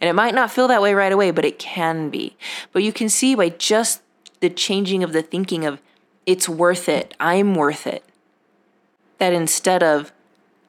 And 0.00 0.08
it 0.08 0.14
might 0.14 0.34
not 0.34 0.50
feel 0.50 0.68
that 0.68 0.82
way 0.82 0.94
right 0.94 1.12
away, 1.12 1.30
but 1.30 1.44
it 1.44 1.58
can 1.58 2.10
be. 2.10 2.36
But 2.72 2.82
you 2.82 2.92
can 2.92 3.08
see 3.08 3.34
by 3.34 3.48
just 3.48 4.02
the 4.40 4.50
changing 4.50 5.02
of 5.02 5.12
the 5.12 5.22
thinking 5.22 5.64
of 5.64 5.80
it's 6.26 6.48
worth 6.48 6.88
it, 6.88 7.14
I'm 7.18 7.54
worth 7.54 7.86
it, 7.86 8.04
that 9.18 9.32
instead 9.32 9.82
of 9.82 10.12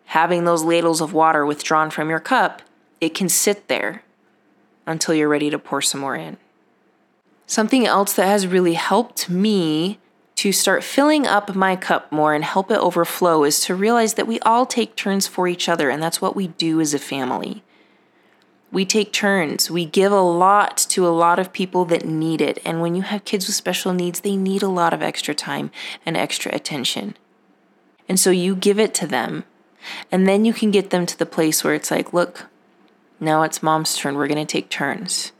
having 0.05 0.45
those 0.45 0.63
ladles 0.63 1.01
of 1.01 1.13
water 1.13 1.45
withdrawn 1.45 1.89
from 1.89 2.09
your 2.09 2.19
cup, 2.19 2.61
it 3.01 3.13
can 3.13 3.29
sit 3.29 3.67
there 3.67 4.03
until 4.87 5.13
you're 5.13 5.29
ready 5.29 5.49
to 5.49 5.59
pour 5.59 5.81
some 5.81 6.01
more 6.01 6.15
in. 6.15 6.37
Something 7.45 7.85
else 7.85 8.13
that 8.13 8.25
has 8.25 8.47
really 8.47 8.73
helped 8.73 9.29
me 9.29 9.99
to 10.35 10.51
start 10.51 10.83
filling 10.83 11.27
up 11.27 11.53
my 11.53 11.75
cup 11.75 12.11
more 12.11 12.33
and 12.33 12.45
help 12.45 12.71
it 12.71 12.77
overflow 12.77 13.43
is 13.43 13.59
to 13.65 13.75
realize 13.75 14.13
that 14.13 14.27
we 14.27 14.39
all 14.39 14.65
take 14.65 14.95
turns 14.95 15.27
for 15.27 15.47
each 15.47 15.67
other, 15.67 15.89
and 15.89 16.01
that's 16.01 16.21
what 16.21 16.35
we 16.35 16.47
do 16.47 16.79
as 16.79 16.93
a 16.93 16.99
family. 16.99 17.61
We 18.71 18.85
take 18.85 19.11
turns. 19.11 19.71
We 19.71 19.85
give 19.85 20.11
a 20.11 20.21
lot 20.21 20.77
to 20.89 21.07
a 21.07 21.09
lot 21.09 21.39
of 21.39 21.53
people 21.53 21.85
that 21.85 22.05
need 22.05 22.39
it. 22.39 22.59
And 22.63 22.81
when 22.81 22.95
you 22.95 23.01
have 23.01 23.25
kids 23.25 23.47
with 23.47 23.55
special 23.55 23.93
needs, 23.93 24.19
they 24.19 24.35
need 24.35 24.61
a 24.61 24.67
lot 24.67 24.93
of 24.93 25.01
extra 25.01 25.33
time 25.33 25.71
and 26.05 26.15
extra 26.15 26.53
attention. 26.53 27.15
And 28.07 28.19
so 28.19 28.29
you 28.29 28.55
give 28.55 28.79
it 28.79 28.93
to 28.95 29.07
them. 29.07 29.43
And 30.11 30.27
then 30.27 30.45
you 30.45 30.53
can 30.53 30.71
get 30.71 30.91
them 30.91 31.05
to 31.05 31.17
the 31.17 31.25
place 31.25 31.63
where 31.63 31.73
it's 31.73 31.89
like, 31.89 32.13
look, 32.13 32.47
now 33.19 33.43
it's 33.43 33.63
mom's 33.63 33.95
turn. 33.95 34.15
We're 34.15 34.27
going 34.27 34.45
to 34.45 34.51
take 34.51 34.69
turns. 34.69 35.31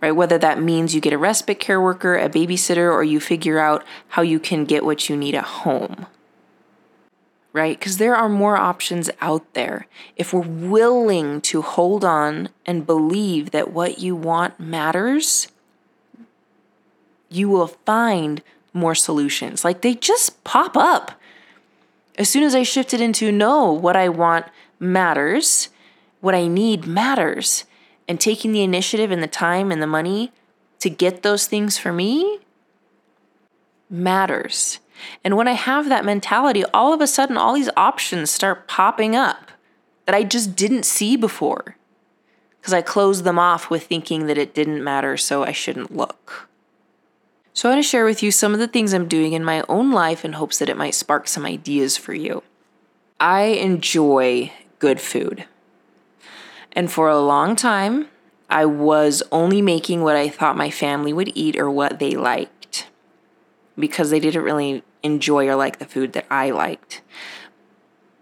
Right? 0.00 0.12
Whether 0.12 0.38
that 0.38 0.60
means 0.60 0.94
you 0.94 1.00
get 1.00 1.12
a 1.12 1.18
respite 1.18 1.60
care 1.60 1.80
worker, 1.80 2.16
a 2.16 2.28
babysitter, 2.28 2.92
or 2.92 3.04
you 3.04 3.20
figure 3.20 3.58
out 3.58 3.84
how 4.08 4.22
you 4.22 4.40
can 4.40 4.64
get 4.64 4.84
what 4.84 5.08
you 5.08 5.16
need 5.16 5.34
at 5.34 5.44
home 5.44 6.06
right? 7.56 7.78
Because 7.78 7.96
there 7.96 8.14
are 8.14 8.28
more 8.28 8.56
options 8.56 9.10
out 9.20 9.54
there. 9.54 9.86
If 10.14 10.32
we're 10.32 10.40
willing 10.40 11.40
to 11.42 11.62
hold 11.62 12.04
on 12.04 12.50
and 12.66 12.86
believe 12.86 13.50
that 13.50 13.72
what 13.72 13.98
you 13.98 14.14
want 14.14 14.60
matters, 14.60 15.48
you 17.30 17.48
will 17.48 17.68
find 17.68 18.42
more 18.72 18.94
solutions. 18.94 19.64
Like 19.64 19.80
they 19.80 19.94
just 19.94 20.44
pop 20.44 20.76
up. 20.76 21.12
As 22.18 22.28
soon 22.28 22.42
as 22.42 22.54
I 22.54 22.62
shifted 22.62 23.00
into 23.00 23.32
no, 23.32 23.72
what 23.72 23.96
I 23.96 24.08
want 24.10 24.46
matters, 24.78 25.70
what 26.20 26.34
I 26.34 26.46
need 26.46 26.86
matters, 26.86 27.64
and 28.06 28.20
taking 28.20 28.52
the 28.52 28.62
initiative 28.62 29.10
and 29.10 29.22
the 29.22 29.26
time 29.26 29.72
and 29.72 29.82
the 29.82 29.86
money 29.86 30.30
to 30.80 30.90
get 30.90 31.22
those 31.22 31.46
things 31.46 31.78
for 31.78 31.92
me 31.92 32.38
matters. 33.88 34.78
And 35.24 35.36
when 35.36 35.48
I 35.48 35.52
have 35.52 35.88
that 35.88 36.04
mentality, 36.04 36.64
all 36.72 36.92
of 36.92 37.00
a 37.00 37.06
sudden, 37.06 37.36
all 37.36 37.54
these 37.54 37.70
options 37.76 38.30
start 38.30 38.68
popping 38.68 39.14
up 39.14 39.50
that 40.06 40.14
I 40.14 40.22
just 40.22 40.56
didn't 40.56 40.84
see 40.84 41.16
before 41.16 41.76
because 42.58 42.72
I 42.72 42.82
closed 42.82 43.24
them 43.24 43.38
off 43.38 43.70
with 43.70 43.86
thinking 43.86 44.26
that 44.26 44.38
it 44.38 44.54
didn't 44.54 44.82
matter, 44.82 45.16
so 45.16 45.44
I 45.44 45.52
shouldn't 45.52 45.94
look. 45.94 46.48
So, 47.52 47.68
I 47.68 47.72
want 47.72 47.84
to 47.84 47.88
share 47.88 48.04
with 48.04 48.22
you 48.22 48.30
some 48.30 48.52
of 48.52 48.58
the 48.58 48.68
things 48.68 48.92
I'm 48.92 49.08
doing 49.08 49.32
in 49.32 49.44
my 49.44 49.64
own 49.68 49.90
life 49.90 50.24
in 50.24 50.34
hopes 50.34 50.58
that 50.58 50.68
it 50.68 50.76
might 50.76 50.94
spark 50.94 51.26
some 51.26 51.46
ideas 51.46 51.96
for 51.96 52.12
you. 52.12 52.42
I 53.18 53.42
enjoy 53.44 54.52
good 54.78 55.00
food. 55.00 55.46
And 56.72 56.92
for 56.92 57.08
a 57.08 57.18
long 57.18 57.56
time, 57.56 58.08
I 58.50 58.66
was 58.66 59.22
only 59.32 59.62
making 59.62 60.02
what 60.02 60.16
I 60.16 60.28
thought 60.28 60.56
my 60.56 60.70
family 60.70 61.12
would 61.12 61.32
eat 61.34 61.56
or 61.56 61.70
what 61.70 61.98
they 61.98 62.12
like 62.12 62.55
because 63.78 64.10
they 64.10 64.20
didn't 64.20 64.42
really 64.42 64.82
enjoy 65.02 65.46
or 65.48 65.56
like 65.56 65.78
the 65.78 65.84
food 65.84 66.12
that 66.14 66.26
I 66.30 66.50
liked. 66.50 67.02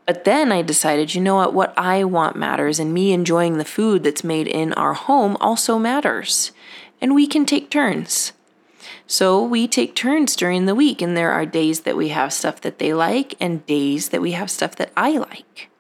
But 0.07 0.25
then 0.25 0.53
I 0.53 0.63
decided, 0.63 1.15
you 1.15 1.21
know 1.21 1.37
what, 1.37 1.55
what 1.55 1.73
I 1.79 2.05
want 2.05 2.37
matters, 2.37 2.79
and 2.79 2.93
me 2.93 3.13
enjoying 3.13 3.57
the 3.57 3.65
food 3.65 4.05
that's 4.05 4.23
made 4.25 4.47
in 4.47 4.73
our 4.75 4.93
home 4.93 5.37
also 5.41 5.79
matters. 5.79 6.53
And 7.01 7.15
we 7.15 7.27
can 7.27 7.47
take 7.47 7.71
turns. 7.71 8.33
So 9.07 9.43
we 9.43 9.67
take 9.67 9.95
turns 9.95 10.37
during 10.37 10.67
the 10.67 10.75
week, 10.75 11.01
and 11.01 11.17
there 11.17 11.31
are 11.31 11.47
days 11.47 11.81
that 11.81 11.97
we 11.97 12.09
have 12.09 12.33
stuff 12.33 12.61
that 12.63 12.79
they 12.79 12.93
like, 12.93 13.35
and 13.41 13.65
days 13.67 14.11
that 14.11 14.21
we 14.21 14.33
have 14.33 14.51
stuff 14.51 14.77
that 14.77 14.93
I 14.97 15.19
like. 15.19 15.71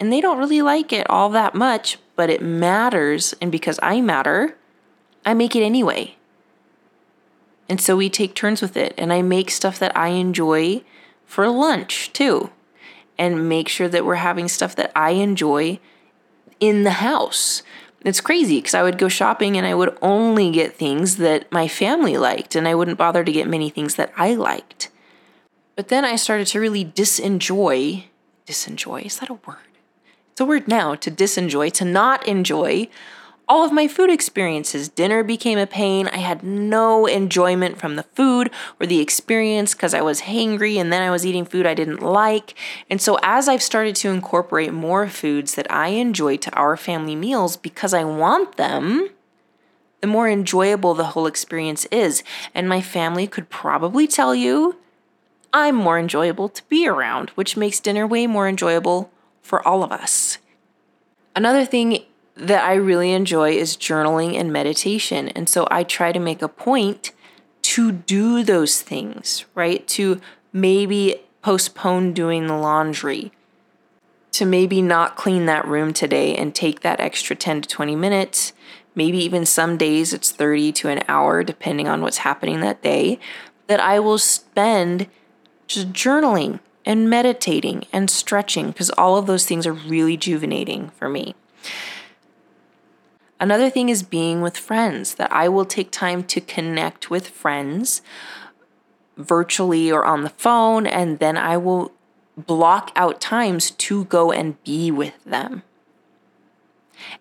And 0.00 0.12
they 0.12 0.20
don't 0.20 0.38
really 0.38 0.62
like 0.62 0.92
it 0.92 1.08
all 1.10 1.28
that 1.30 1.54
much, 1.54 1.98
but 2.16 2.30
it 2.30 2.40
matters. 2.40 3.34
And 3.40 3.50
because 3.52 3.78
I 3.82 4.00
matter, 4.00 4.56
I 5.26 5.34
make 5.34 5.56
it 5.56 5.62
anyway. 5.62 6.17
And 7.68 7.80
so 7.80 7.96
we 7.96 8.08
take 8.08 8.34
turns 8.34 8.62
with 8.62 8.76
it. 8.76 8.94
And 8.96 9.12
I 9.12 9.22
make 9.22 9.50
stuff 9.50 9.78
that 9.78 9.96
I 9.96 10.08
enjoy 10.08 10.82
for 11.26 11.48
lunch 11.48 12.12
too. 12.12 12.50
And 13.18 13.48
make 13.48 13.68
sure 13.68 13.88
that 13.88 14.04
we're 14.04 14.14
having 14.16 14.48
stuff 14.48 14.76
that 14.76 14.92
I 14.94 15.10
enjoy 15.10 15.80
in 16.60 16.84
the 16.84 16.92
house. 16.92 17.62
It's 18.02 18.20
crazy 18.20 18.58
because 18.58 18.74
I 18.74 18.82
would 18.84 18.96
go 18.96 19.08
shopping 19.08 19.56
and 19.56 19.66
I 19.66 19.74
would 19.74 19.96
only 20.00 20.52
get 20.52 20.76
things 20.76 21.16
that 21.16 21.50
my 21.50 21.66
family 21.66 22.16
liked, 22.16 22.54
and 22.54 22.68
I 22.68 22.74
wouldn't 22.76 22.96
bother 22.96 23.24
to 23.24 23.32
get 23.32 23.48
many 23.48 23.70
things 23.70 23.96
that 23.96 24.12
I 24.16 24.34
liked. 24.34 24.88
But 25.74 25.88
then 25.88 26.04
I 26.04 26.16
started 26.16 26.46
to 26.48 26.60
really 26.60 26.84
disenjoy. 26.84 28.04
Disenjoy, 28.46 29.06
is 29.06 29.18
that 29.18 29.30
a 29.30 29.34
word? 29.34 29.56
It's 30.30 30.40
a 30.40 30.44
word 30.44 30.68
now 30.68 30.94
to 30.94 31.10
disenjoy, 31.10 31.72
to 31.72 31.84
not 31.84 32.26
enjoy 32.26 32.88
all 33.48 33.64
of 33.64 33.72
my 33.72 33.88
food 33.88 34.10
experiences. 34.10 34.88
Dinner 34.88 35.22
became 35.22 35.58
a 35.58 35.66
pain. 35.66 36.06
I 36.08 36.18
had 36.18 36.42
no 36.42 37.06
enjoyment 37.06 37.78
from 37.78 37.96
the 37.96 38.02
food 38.02 38.50
or 38.78 38.86
the 38.86 39.00
experience 39.00 39.74
because 39.74 39.94
I 39.94 40.02
was 40.02 40.22
hangry 40.22 40.76
and 40.76 40.92
then 40.92 41.02
I 41.02 41.10
was 41.10 41.24
eating 41.24 41.44
food 41.44 41.64
I 41.64 41.74
didn't 41.74 42.02
like. 42.02 42.54
And 42.90 43.00
so, 43.00 43.18
as 43.22 43.48
I've 43.48 43.62
started 43.62 43.96
to 43.96 44.10
incorporate 44.10 44.72
more 44.72 45.08
foods 45.08 45.54
that 45.54 45.70
I 45.72 45.88
enjoy 45.88 46.36
to 46.38 46.52
our 46.52 46.76
family 46.76 47.16
meals 47.16 47.56
because 47.56 47.94
I 47.94 48.04
want 48.04 48.56
them, 48.56 49.08
the 50.00 50.06
more 50.06 50.28
enjoyable 50.28 50.94
the 50.94 51.06
whole 51.06 51.26
experience 51.26 51.86
is. 51.86 52.22
And 52.54 52.68
my 52.68 52.82
family 52.82 53.26
could 53.26 53.48
probably 53.48 54.06
tell 54.06 54.34
you 54.34 54.76
I'm 55.52 55.74
more 55.74 55.98
enjoyable 55.98 56.50
to 56.50 56.62
be 56.68 56.86
around, 56.86 57.30
which 57.30 57.56
makes 57.56 57.80
dinner 57.80 58.06
way 58.06 58.26
more 58.26 58.46
enjoyable 58.46 59.10
for 59.40 59.66
all 59.66 59.82
of 59.82 59.90
us. 59.90 60.38
Another 61.34 61.64
thing 61.64 62.04
that 62.38 62.64
I 62.64 62.74
really 62.74 63.12
enjoy 63.12 63.50
is 63.50 63.76
journaling 63.76 64.34
and 64.34 64.52
meditation. 64.52 65.28
And 65.28 65.48
so 65.48 65.66
I 65.70 65.82
try 65.82 66.12
to 66.12 66.20
make 66.20 66.40
a 66.40 66.48
point 66.48 67.12
to 67.62 67.92
do 67.92 68.42
those 68.42 68.80
things, 68.80 69.44
right? 69.54 69.86
To 69.88 70.20
maybe 70.52 71.16
postpone 71.42 72.12
doing 72.12 72.46
the 72.46 72.56
laundry, 72.56 73.32
to 74.32 74.46
maybe 74.46 74.80
not 74.80 75.16
clean 75.16 75.46
that 75.46 75.66
room 75.66 75.92
today 75.92 76.34
and 76.34 76.54
take 76.54 76.80
that 76.80 77.00
extra 77.00 77.34
10 77.34 77.62
to 77.62 77.68
20 77.68 77.96
minutes. 77.96 78.52
Maybe 78.94 79.18
even 79.18 79.44
some 79.44 79.76
days 79.76 80.12
it's 80.12 80.30
30 80.32 80.72
to 80.72 80.88
an 80.88 81.02
hour, 81.08 81.42
depending 81.42 81.88
on 81.88 82.02
what's 82.02 82.18
happening 82.18 82.60
that 82.60 82.82
day, 82.82 83.18
that 83.66 83.80
I 83.80 83.98
will 84.00 84.18
spend 84.18 85.06
just 85.66 85.92
journaling 85.92 86.60
and 86.84 87.10
meditating 87.10 87.84
and 87.92 88.10
stretching 88.10 88.68
because 88.68 88.90
all 88.90 89.16
of 89.16 89.26
those 89.26 89.44
things 89.44 89.66
are 89.66 89.72
really 89.72 90.12
rejuvenating 90.12 90.88
for 90.90 91.08
me. 91.08 91.34
Another 93.40 93.70
thing 93.70 93.88
is 93.88 94.02
being 94.02 94.40
with 94.40 94.56
friends, 94.56 95.14
that 95.14 95.32
I 95.32 95.48
will 95.48 95.64
take 95.64 95.90
time 95.90 96.24
to 96.24 96.40
connect 96.40 97.10
with 97.10 97.28
friends 97.28 98.02
virtually 99.16 99.90
or 99.90 100.04
on 100.04 100.22
the 100.22 100.30
phone, 100.30 100.86
and 100.86 101.18
then 101.18 101.36
I 101.36 101.56
will 101.56 101.92
block 102.36 102.90
out 102.96 103.20
times 103.20 103.70
to 103.72 104.04
go 104.04 104.32
and 104.32 104.62
be 104.64 104.90
with 104.90 105.22
them. 105.24 105.62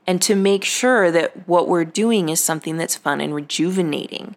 And 0.08 0.22
to 0.24 0.36
make 0.36 0.64
sure 0.64 1.12
that 1.12 1.48
what 1.48 1.68
we're 1.68 1.86
doing 1.86 2.30
is 2.30 2.44
something 2.44 2.78
that's 2.78 2.96
fun 2.96 3.22
and 3.22 3.36
rejuvenating. 3.36 4.36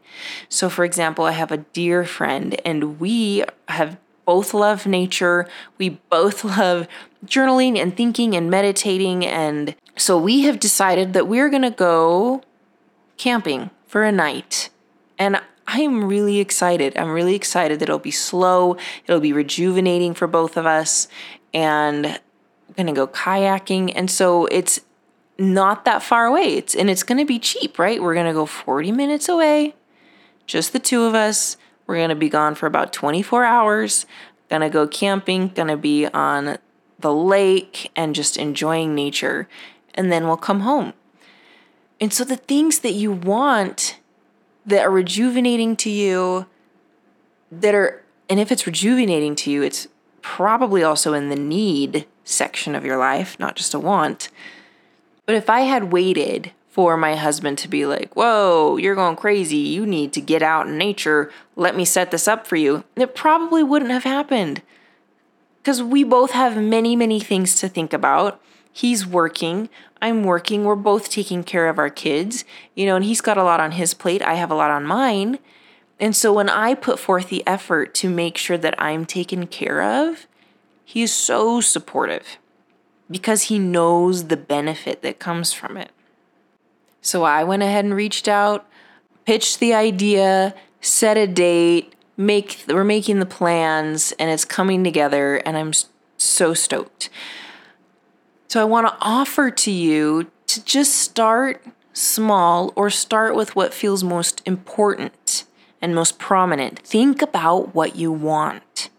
So, 0.51 0.69
for 0.69 0.85
example, 0.85 1.25
I 1.25 1.33
have 1.33 1.51
a 1.51 1.59
dear 1.59 2.05
friend, 2.05 2.61
and 2.65 3.01
we 3.01 3.45
have 3.69 3.97
both 4.31 4.55
love 4.55 4.87
nature. 4.87 5.49
We 5.77 5.89
both 6.09 6.45
love 6.57 6.87
journaling 7.27 7.77
and 7.77 7.97
thinking 7.97 8.37
and 8.37 8.49
meditating 8.49 9.27
and 9.27 9.75
so 9.97 10.17
we 10.17 10.43
have 10.43 10.61
decided 10.61 11.15
that 11.15 11.27
we're 11.27 11.51
going 11.51 11.63
to 11.63 11.71
go 11.71 12.43
camping 13.17 13.71
for 13.89 14.05
a 14.05 14.13
night. 14.13 14.71
And 15.19 15.43
I 15.67 15.81
am 15.81 16.05
really 16.05 16.39
excited. 16.39 16.97
I'm 16.97 17.11
really 17.11 17.35
excited 17.35 17.81
that 17.81 17.89
it'll 17.89 17.99
be 17.99 18.13
slow, 18.13 18.77
it'll 19.05 19.21
be 19.21 19.33
rejuvenating 19.33 20.15
for 20.15 20.29
both 20.29 20.57
of 20.57 20.65
us, 20.65 21.09
and 21.53 22.07
I'm 22.07 22.75
gonna 22.77 22.93
go 22.93 23.07
kayaking. 23.07 23.93
And 23.95 24.11
so 24.11 24.47
it's 24.47 24.81
not 25.39 25.85
that 25.85 26.03
far 26.03 26.27
away. 26.27 26.55
It's 26.55 26.75
and 26.75 26.89
it's 26.89 27.03
gonna 27.03 27.27
be 27.27 27.39
cheap, 27.39 27.79
right? 27.79 28.03
We're 28.03 28.15
gonna 28.15 28.33
go 28.33 28.47
40 28.47 28.93
minutes 28.93 29.29
away, 29.29 29.75
just 30.47 30.73
the 30.73 30.79
two 30.79 31.03
of 31.03 31.15
us. 31.15 31.57
We're 31.91 31.97
gonna 31.97 32.15
be 32.15 32.29
gone 32.29 32.55
for 32.55 32.67
about 32.67 32.93
24 32.93 33.45
hours. 33.45 34.07
Gonna 34.49 34.71
go 34.71 34.87
camping, 34.87 35.49
gonna 35.49 35.77
be 35.77 36.07
on 36.07 36.59
the 37.01 37.13
lake 37.13 37.91
and 37.97 38.15
just 38.15 38.37
enjoying 38.37 38.95
nature. 38.95 39.49
And 39.97 40.13
then 40.13 40.29
we'll 40.29 40.37
come 40.37 40.61
home. 40.61 40.93
And 42.01 42.13
so 42.13 42.23
the 42.23 42.37
things 42.37 42.79
that 42.79 42.93
you 42.93 43.11
want 43.11 43.99
that 44.65 44.87
are 44.87 44.91
rejuvenating 44.91 45.75
to 45.79 45.91
you, 45.91 46.47
that 47.51 47.75
are, 47.75 48.05
and 48.29 48.39
if 48.39 48.53
it's 48.53 48.69
rejuvenating 48.69 49.35
to 49.35 49.51
you, 49.51 49.63
it's 49.65 49.89
probably 50.23 50.85
also 50.85 51.13
in 51.13 51.29
the 51.29 51.35
need 51.35 52.07
section 52.23 52.77
of 52.77 52.85
your 52.85 52.99
life, 52.99 53.37
not 53.41 53.57
just 53.57 53.75
a 53.75 53.81
want. 53.81 54.29
But 55.27 55.35
if 55.35 55.51
I 55.51 55.63
had 55.63 55.91
waited 55.91 56.53
for 56.71 56.97
my 56.97 57.17
husband 57.17 57.59
to 57.59 57.69
be 57.69 57.85
like, 57.85 58.15
whoa, 58.15 58.77
you're 58.77 58.95
going 58.95 59.17
crazy. 59.17 59.57
You 59.57 59.85
need 59.85 60.13
to 60.13 60.21
get 60.21 60.41
out 60.41 60.69
in 60.69 60.79
nature. 60.79 61.31
Let 61.57 61.77
me 61.77 61.85
set 61.85 62.13
this 62.13 62.29
up 62.29 62.47
for 62.47 62.57
you. 62.57 62.85
It 62.97 63.15
probably 63.15 63.63
wouldn't 63.63 63.91
have 63.91 64.05
happened 64.05 64.63
because 65.59 65.83
we 65.83 66.05
both 66.05 66.31
have 66.31 66.57
many, 66.57 66.95
many 66.95 67.19
things 67.19 67.57
to 67.57 67.69
think 67.69 67.93
about. 67.93 68.41
He's 68.73 69.05
working. 69.05 69.69
I'm 70.01 70.23
working. 70.23 70.65
We're 70.65 70.77
both 70.77 71.11
taking 71.11 71.43
care 71.43 71.69
of 71.69 71.79
our 71.79 71.91
kids, 71.91 72.45
you 72.77 72.87
know, 72.87 72.95
and 72.95 73.05
he's 73.05 73.21
got 73.21 73.37
a 73.37 73.45
lot 73.45 73.61
on 73.61 73.73
his 73.73 73.93
plate. 73.93 74.23
I 74.23 74.35
have 74.35 74.53
a 74.53 74.55
lot 74.55 74.71
on 74.71 74.87
mine. 74.87 75.41
And 75.99 76.15
so 76.15 76.33
when 76.33 76.49
I 76.49 76.75
put 76.75 77.01
forth 77.01 77.29
the 77.29 77.47
effort 77.47 77.95
to 77.97 78.09
make 78.09 78.39
sure 78.39 78.57
that 78.57 78.81
I'm 78.81 79.05
taken 79.05 79.49
care 79.49 79.83
of, 79.83 80.27
he 80.85 81.03
is 81.03 81.13
so 81.13 81.61
supportive 81.61 82.39
because 83.11 83.45
he 83.45 83.59
knows 83.59 84.29
the 84.29 84.37
benefit 84.37 85.03
that 85.03 85.19
comes 85.19 85.53
from 85.53 85.77
it. 85.77 85.91
So 87.03 87.25
I 87.25 87.45
went 87.45 87.63
ahead 87.63 87.85
and 87.85 87.95
reached 87.95 88.29
out, 88.29 88.67
pitched 89.25 89.61
the 89.61 89.75
idea, 89.75 90.55
set 90.81 91.17
a 91.17 91.27
date, 91.27 91.95
make 92.17 92.65
we're 92.69 92.85
making 92.85 93.19
the 93.19 93.27
plans 93.27 94.13
and 94.19 94.31
it's 94.31 94.45
coming 94.45 94.85
together 94.85 95.37
and 95.37 95.57
I'm 95.57 95.73
so 96.19 96.55
stoked. 96.55 97.09
So 98.49 98.61
I 98.61 98.65
want 98.65 98.89
to 98.89 98.97
offer 99.01 99.51
to 99.51 99.71
you 99.71 100.31
to 100.49 100.65
just 100.65 100.97
start 100.99 101.65
small 101.93 102.73
or 102.77 102.91
start 102.91 103.35
with 103.35 103.57
what 103.57 103.73
feels 103.73 104.05
most 104.05 104.43
important 104.45 105.45
and 105.81 105.95
most 105.95 106.19
prominent. 106.19 106.81
Think 106.81 107.23
about 107.23 107.75
what 107.75 107.97
you 107.97 108.13
want. 108.13 108.91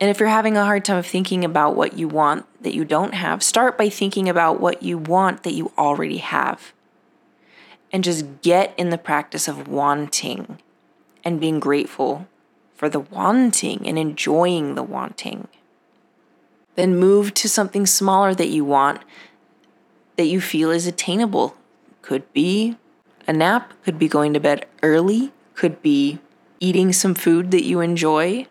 And 0.00 0.10
if 0.10 0.18
you're 0.18 0.28
having 0.28 0.56
a 0.56 0.64
hard 0.64 0.84
time 0.84 1.02
thinking 1.02 1.44
about 1.44 1.76
what 1.76 1.96
you 1.96 2.08
want 2.08 2.46
that 2.64 2.74
you 2.74 2.84
don't 2.84 3.14
have, 3.14 3.42
start 3.42 3.78
by 3.78 3.88
thinking 3.88 4.28
about 4.28 4.60
what 4.60 4.82
you 4.82 4.98
want 4.98 5.44
that 5.44 5.54
you 5.54 5.72
already 5.78 6.18
have. 6.18 6.72
And 7.92 8.02
just 8.02 8.42
get 8.42 8.74
in 8.76 8.90
the 8.90 8.98
practice 8.98 9.46
of 9.46 9.68
wanting 9.68 10.58
and 11.22 11.40
being 11.40 11.60
grateful 11.60 12.26
for 12.74 12.88
the 12.88 13.00
wanting 13.00 13.86
and 13.86 13.96
enjoying 13.98 14.74
the 14.74 14.82
wanting. 14.82 15.46
Then 16.74 16.96
move 16.96 17.32
to 17.34 17.48
something 17.48 17.86
smaller 17.86 18.34
that 18.34 18.48
you 18.48 18.64
want 18.64 19.00
that 20.16 20.26
you 20.26 20.40
feel 20.40 20.70
is 20.70 20.86
attainable. 20.86 21.56
Could 22.02 22.30
be 22.32 22.76
a 23.26 23.32
nap, 23.32 23.72
could 23.84 23.98
be 23.98 24.08
going 24.08 24.32
to 24.34 24.40
bed 24.40 24.66
early, 24.82 25.32
could 25.54 25.80
be 25.82 26.18
eating 26.60 26.92
some 26.92 27.14
food 27.14 27.50
that 27.50 27.64
you 27.64 27.80
enjoy, 27.80 28.46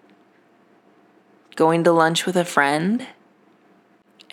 going 1.56 1.84
to 1.84 1.92
lunch 1.92 2.26
with 2.26 2.36
a 2.36 2.46
friend, 2.46 3.08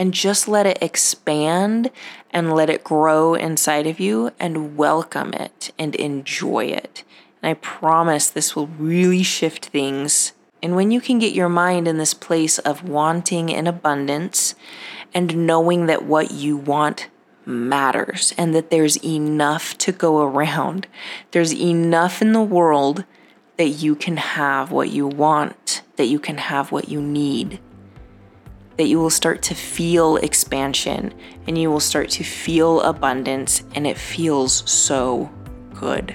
and 0.00 0.14
just 0.14 0.48
let 0.48 0.64
it 0.64 0.78
expand 0.80 1.90
and 2.30 2.54
let 2.54 2.70
it 2.70 2.82
grow 2.82 3.34
inside 3.34 3.86
of 3.86 4.00
you 4.00 4.32
and 4.40 4.78
welcome 4.78 5.34
it 5.34 5.72
and 5.78 5.94
enjoy 5.96 6.64
it. 6.64 7.04
And 7.42 7.50
I 7.50 7.54
promise 7.54 8.30
this 8.30 8.56
will 8.56 8.66
really 8.66 9.22
shift 9.22 9.66
things 9.66 10.32
and 10.62 10.76
when 10.76 10.90
you 10.90 11.00
can 11.00 11.18
get 11.18 11.32
your 11.32 11.48
mind 11.48 11.88
in 11.88 11.98
this 11.98 12.14
place 12.14 12.58
of 12.58 12.88
wanting 12.88 13.52
and 13.52 13.66
abundance 13.66 14.54
and 15.14 15.46
knowing 15.46 15.86
that 15.86 16.04
what 16.04 16.30
you 16.30 16.56
want 16.56 17.08
matters 17.46 18.34
and 18.36 18.54
that 18.54 18.70
there's 18.70 19.02
enough 19.02 19.76
to 19.78 19.92
go 19.92 20.22
around, 20.22 20.86
there's 21.30 21.54
enough 21.54 22.20
in 22.20 22.32
the 22.32 22.42
world 22.42 23.04
that 23.56 23.68
you 23.68 23.94
can 23.94 24.16
have 24.18 24.70
what 24.70 24.90
you 24.90 25.06
want, 25.06 25.82
that 25.96 26.06
you 26.06 26.18
can 26.18 26.38
have 26.38 26.70
what 26.70 26.88
you 26.88 27.00
need, 27.00 27.58
that 28.80 28.86
you 28.86 28.98
will 28.98 29.10
start 29.10 29.42
to 29.42 29.54
feel 29.54 30.16
expansion 30.16 31.12
and 31.46 31.58
you 31.58 31.70
will 31.70 31.80
start 31.80 32.08
to 32.08 32.24
feel 32.24 32.80
abundance, 32.80 33.62
and 33.74 33.86
it 33.86 33.98
feels 33.98 34.68
so 34.70 35.30
good. 35.74 36.14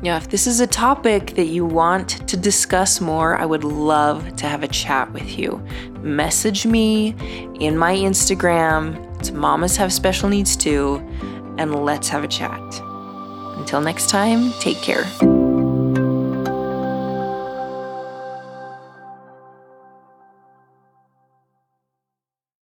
Now, 0.00 0.16
if 0.16 0.30
this 0.30 0.46
is 0.46 0.60
a 0.60 0.66
topic 0.66 1.34
that 1.34 1.46
you 1.46 1.66
want 1.66 2.26
to 2.26 2.38
discuss 2.38 3.02
more, 3.02 3.36
I 3.36 3.44
would 3.44 3.64
love 3.64 4.34
to 4.36 4.46
have 4.46 4.62
a 4.62 4.68
chat 4.68 5.12
with 5.12 5.38
you. 5.38 5.62
Message 6.00 6.64
me 6.64 7.14
in 7.60 7.76
my 7.76 7.94
Instagram. 7.94 8.96
It's 9.18 9.30
Mamas 9.30 9.76
Have 9.76 9.92
Special 9.92 10.30
Needs 10.30 10.56
Too, 10.56 10.96
and 11.58 11.84
let's 11.84 12.08
have 12.08 12.24
a 12.24 12.28
chat. 12.28 12.62
Until 13.58 13.82
next 13.82 14.08
time, 14.08 14.52
take 14.60 14.78
care. 14.78 15.04